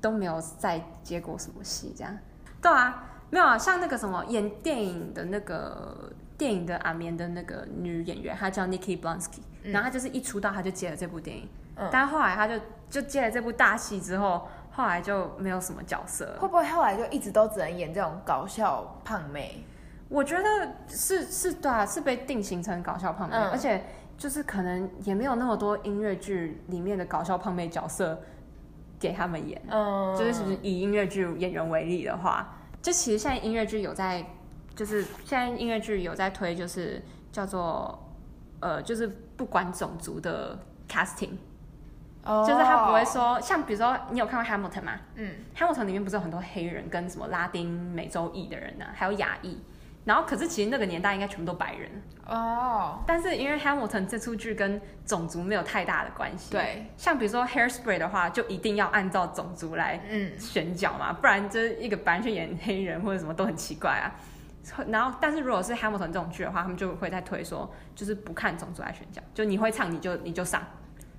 [0.00, 2.16] 都没有再接过什么戏，这样。
[2.60, 12.54] 对啊，没有啊，像那个什么演电影的那个电影的阿绵的那个女演员，她叫 Nikki Blonsky，嗯，然后她就是一出道她就接了这部电影，嗯，但后来她就
[12.90, 16.36] 就接了这部大戏之后，后来就没有什么角色。
[16.40, 19.64] 会不会后来就一直都只能演这种搞笑胖妹？
[20.08, 23.82] 我觉得是是，对啊，是被定型成搞笑胖妹，嗯，而且。
[24.20, 28.20] 就是可能也没有那么多音乐剧里面的搞笑胖妹角色
[28.98, 34.22] 给他们演，嗯，就是以音乐剧演员为例的话，就其实现在音乐剧有在，
[34.76, 37.02] 就是现在音乐剧有在推，就是
[37.32, 37.98] 叫做
[38.60, 39.06] 呃，就是
[39.38, 41.30] 不管种族的 casting，
[42.22, 45.00] 哦，就是他不会说，像比如说你有看过 Hamilton 吗？
[45.14, 49.56] 嗯，Hamilton 里面不是有很多黑人跟什么拉丁美洲裔的人呢，啊，还有亚裔。
[50.04, 51.90] 然后，可是其实那个年代应该全部都白人
[52.26, 52.96] 哦。
[52.96, 53.04] Oh.
[53.06, 56.50] 但是因为 Hamilton 这出剧跟种族没有太大的关系。
[56.52, 56.86] 对。
[56.96, 60.00] 像比如说 Hairspray 的话，就一定要按照种族来
[60.38, 64.10] 选角嘛，嗯、不然就是一个白人去演黑人或者什么都很奇怪啊。
[64.88, 70.62] 然后，但是如果是 Hamilton 这种剧的话，他们就会在推说，就是不看种族来选角，就你会唱你就你就上。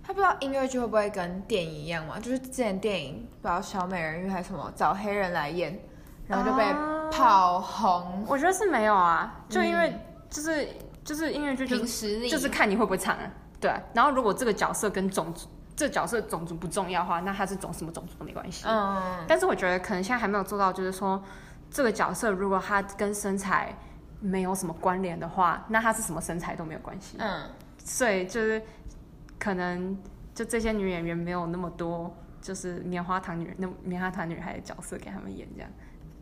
[0.04, 2.20] 他不知道音乐剧会不会跟电影一样嘛？
[2.20, 5.80] 就是之前电影不知道小美人鱼还是什么，找黑人来演，
[6.32, 6.74] 然后就被
[7.12, 8.24] 炮红。
[8.24, 10.68] Uh, 我觉得是没有啊，就因为就是、嗯、
[11.04, 13.32] 就是音乐剧就是就是看你会不会唱啊。
[13.60, 18.66] 对，然后如果这个角色跟种族，这、角色种族不重要的话，那他是种什么种族都没关系。
[18.68, 19.24] 嗯。
[19.28, 21.22] 但是我觉得可能现在还没有做到，就是说
[21.70, 23.78] 这个角色如果他跟身材
[24.20, 27.18] 没有什么关联的话，那他是什么身材都没有关系。
[27.20, 27.42] 嗯。
[27.78, 28.62] 所以就是。
[29.44, 29.98] 可能
[30.36, 35.72] 就这些女演员没有那么多，就是棉花糖女那棉花糖女孩的角色给他们演这样，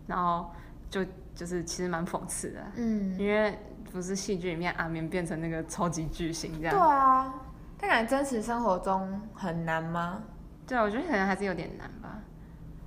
[0.10, 0.50] 然后
[0.90, 1.06] 就
[1.36, 3.58] 就是其实蛮讽刺的，嗯，因为
[3.92, 7.34] 不是戏剧里面阿明变成那个超级巨星这样，对啊，
[7.78, 10.24] 但感觉真实生活中很难吗？
[10.68, 12.20] 对啊，我觉得可能还是有点难吧。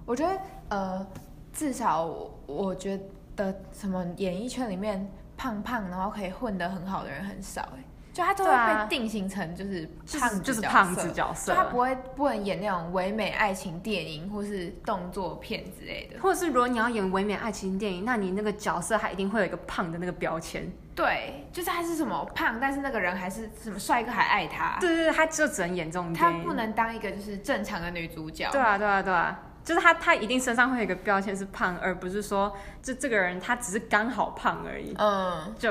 [0.05, 1.07] 我觉得呃，
[1.53, 3.01] 至少我，我觉
[3.37, 7.85] 得什么演艺圈里面胖胖然后可以混得很好的人很少哎。
[8.13, 9.89] 就他都会被定型成就是
[10.19, 20.71] 胖子，就是胖子角色，他不会不能演那种唯美爱情电影或是动作片之类的，或者是如果你要演唯美爱情电影，那你那个角色他一定会有一个胖的那个标签。
[20.95, 24.77] 对，就是他是什么胖，但是那个人还是什么帅哥还爱他。
[24.79, 28.51] 对对对，他就只能演这种，他不能当一个就是正常的女主角。
[28.53, 34.95] 对啊对啊对啊，就是他他一定身上会有一个标签是胖，而不是说这这个人他只是刚好胖而已。
[34.99, 35.71] 嗯，就。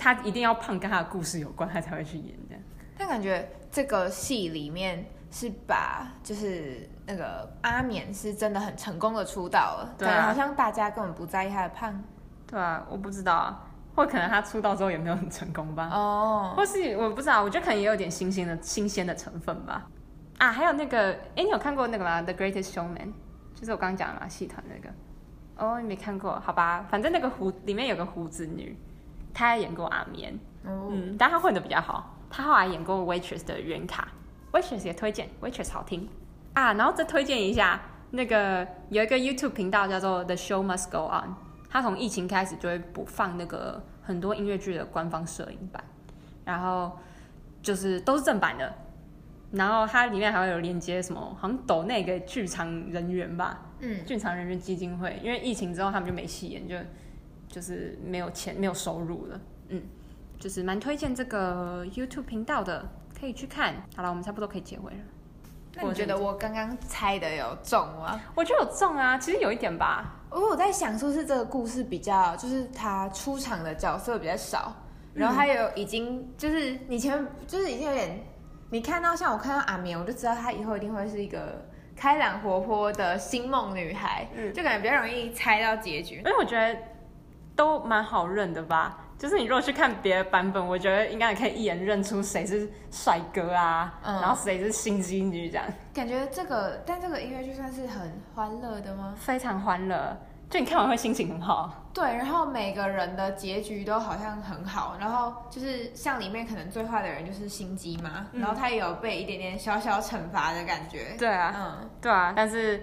[0.00, 2.62] 他一定要胖，跟他的故事有关，他才会去演这样。
[2.96, 12.02] 但感觉这个戏里面是把，就是那个阿冕是真的很成功的出道了，对啊，好像大家根本不在意他的胖。
[12.46, 13.62] 对啊，我不知道啊，
[13.94, 15.90] 或可能他出道之后也没有很成功吧。
[15.92, 19.86] 哦，或是我不知道，我觉得可能也有点新鲜的新鲜的成分吧。
[20.38, 23.12] 啊，还有那个，哎，你有看过那个吗？The Greatest Showman，
[23.54, 24.94] 就是我刚刚讲的嘛，戏团那个。
[25.58, 26.40] 哦，你没看过？
[26.40, 28.74] 好吧，反正那个胡里面有个胡子女。
[29.32, 30.92] 他还演过阿绵，oh.
[30.92, 32.16] 嗯，但他混得比较好。
[32.28, 34.08] 他后来演过 Waitress 的原卡
[34.52, 36.08] ，Waitress 也推荐，Waitress 好听
[36.54, 36.74] 啊。
[36.74, 41.34] 然后再推荐一下，那个有一个 YouTube 频道叫做 The Show Must Go On，
[41.68, 45.82] 他从疫情开始就会不放那个很多音乐剧的官方摄影版，
[46.44, 46.96] 然后
[47.62, 48.72] 就是都是正版的。
[49.50, 56.76] 然后它里面还会有连接什么，好像抖那个剧场人员吧，嗯，剧场人员基金会，因为疫情之后他们就没戏演，就。
[57.50, 59.40] 就是没有钱，没有收入了，
[59.70, 59.82] 嗯，
[60.38, 62.88] 就是蛮推荐这个 YouTube 频道的，
[63.18, 63.74] 可以去看。
[63.96, 65.00] 好了，我们差不多可以结尾了。
[65.74, 68.20] 那你觉得我刚刚猜的有中吗？
[68.36, 70.20] 我觉得有中啊，其实有一点吧。
[70.30, 74.72] 我我在想，说是这个故事比较，就是他出场的角色比较少，
[75.12, 78.20] 然后他有已经就是你前面就是已经有点，
[78.70, 86.18] 你看到像我看到阿绵，我就知道她以后一定会是一个开朗活泼的星梦女孩，嗯，就感觉比较容易猜到结局。
[86.18, 86.78] 因为我觉得。
[87.60, 95.66] 都蛮好认的吧，就是你如果去看别的版本，我觉得应该也可以一眼认出谁是帅哥啊，嗯、然后谁是心机女这样。
[95.92, 99.12] 感觉这个，但这个音乐剧算是很欢乐的吗？
[99.14, 100.16] 非常欢乐，
[100.48, 101.70] 就你看完会心情很好。
[101.92, 111.14] 对，然后每个人的结局都好像很好，然后就是像里面可能最坏的人就是心机嘛，嗯、然后他也有被一点点小小惩罚的感觉。
[111.18, 112.82] 对啊，嗯，对啊，但是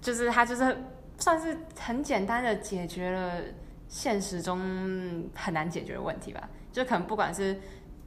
[0.00, 0.76] 就是他就是
[1.18, 3.40] 算是很简单的解决了。
[3.88, 4.60] 现实中
[5.34, 7.58] 很难解决的问题吧，就可能不管是，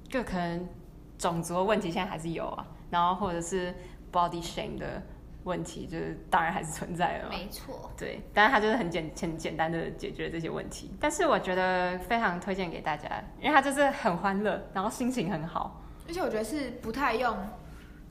[0.08, 0.70] 就可能
[1.18, 3.74] 种族的问题现在还是有啊，然后或者是
[4.12, 5.02] body shame 的
[5.44, 7.30] 问题，就是当然还是存在的嘛。
[7.32, 7.92] 没错。
[7.98, 13.10] 对，但是它就是很简很简单的解决这些问题，但是我觉得非常推荐给大家，
[13.40, 17.36] 因为它就是很欢乐，然后心情很好，而且我觉得是不太用，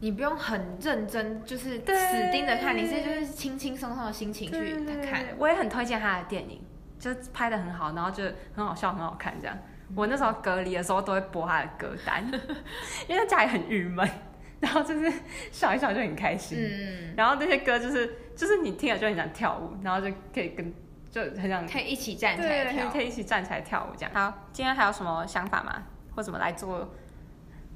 [0.01, 5.25] 你不用很认真，就是死盯着看，你是就是轻轻松松的心情去看。
[5.39, 6.61] 我也很推荐他的电影。
[7.01, 8.23] 就拍的很好，然后就
[8.55, 9.59] 很好笑，很好看这样。
[9.97, 12.25] 我那时候隔离的时候都会播他的歌单，
[13.09, 14.09] 因为在家里很郁闷，
[14.61, 15.13] 然后就是
[15.51, 16.59] 笑一笑就很开心。
[16.61, 20.73] 嗯，然后那些歌就是就是你听了就很想跳舞，然后就可以跟
[21.11, 24.13] 就很想可以一起站起来跳，对，可以一起站起来跳舞这样。
[24.15, 25.83] 好，今天还有什么想法吗？
[26.15, 26.89] 或怎么来做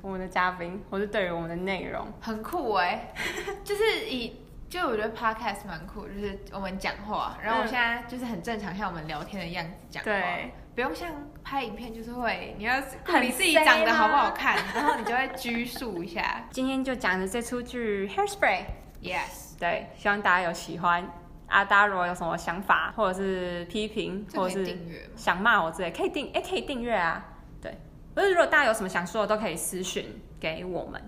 [0.03, 3.13] 我们的嘉宾，或是对于我们的内容很酷哎，
[3.65, 4.44] 就是以。
[4.75, 11.09] 就我觉得 podcast 蛮酷，就是我们讲话，然后我现在就是很正常，像我们聊天的样子讲话，对，不用像
[11.45, 16.45] 拍影片，就是会你要看你自己长得好不好看， 然后你就会拘束一下。
[16.51, 21.09] 今天就讲的这出剧 Hairspray，Yes，对，希望大家有喜欢
[21.47, 24.77] 啊，大家如果有什么想法或者是批评，或者是
[25.15, 27.25] 想骂我之类，可以订，哎，可以订阅啊，
[27.63, 27.73] 对，
[28.17, 31.01] 或者如果大家有什么想说的，都可以私讯给我们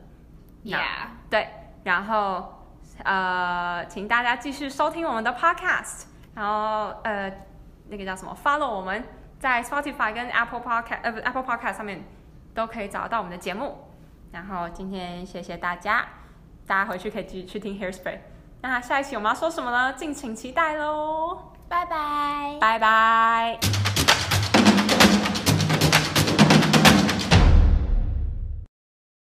[0.65, 1.49] ，Yeah，对，
[1.83, 2.53] 然后。
[3.05, 7.33] 呃，请大家继续收听我们的 podcast，然后呃，
[7.89, 9.05] 那个叫什么，follow 我们
[9.39, 12.05] 在 Spotify 跟 Apple Podcast，呃不，Apple Podcast 上面
[12.55, 13.79] 都可以找到我们的节目。
[14.33, 16.05] 然后今天谢谢大家，
[16.67, 18.19] 大家回去可以继续去听 Hairspray。
[18.63, 19.93] 那下一期我们要说什么呢？
[19.93, 21.53] 敬请期待喽！
[21.69, 23.96] 拜拜，拜拜。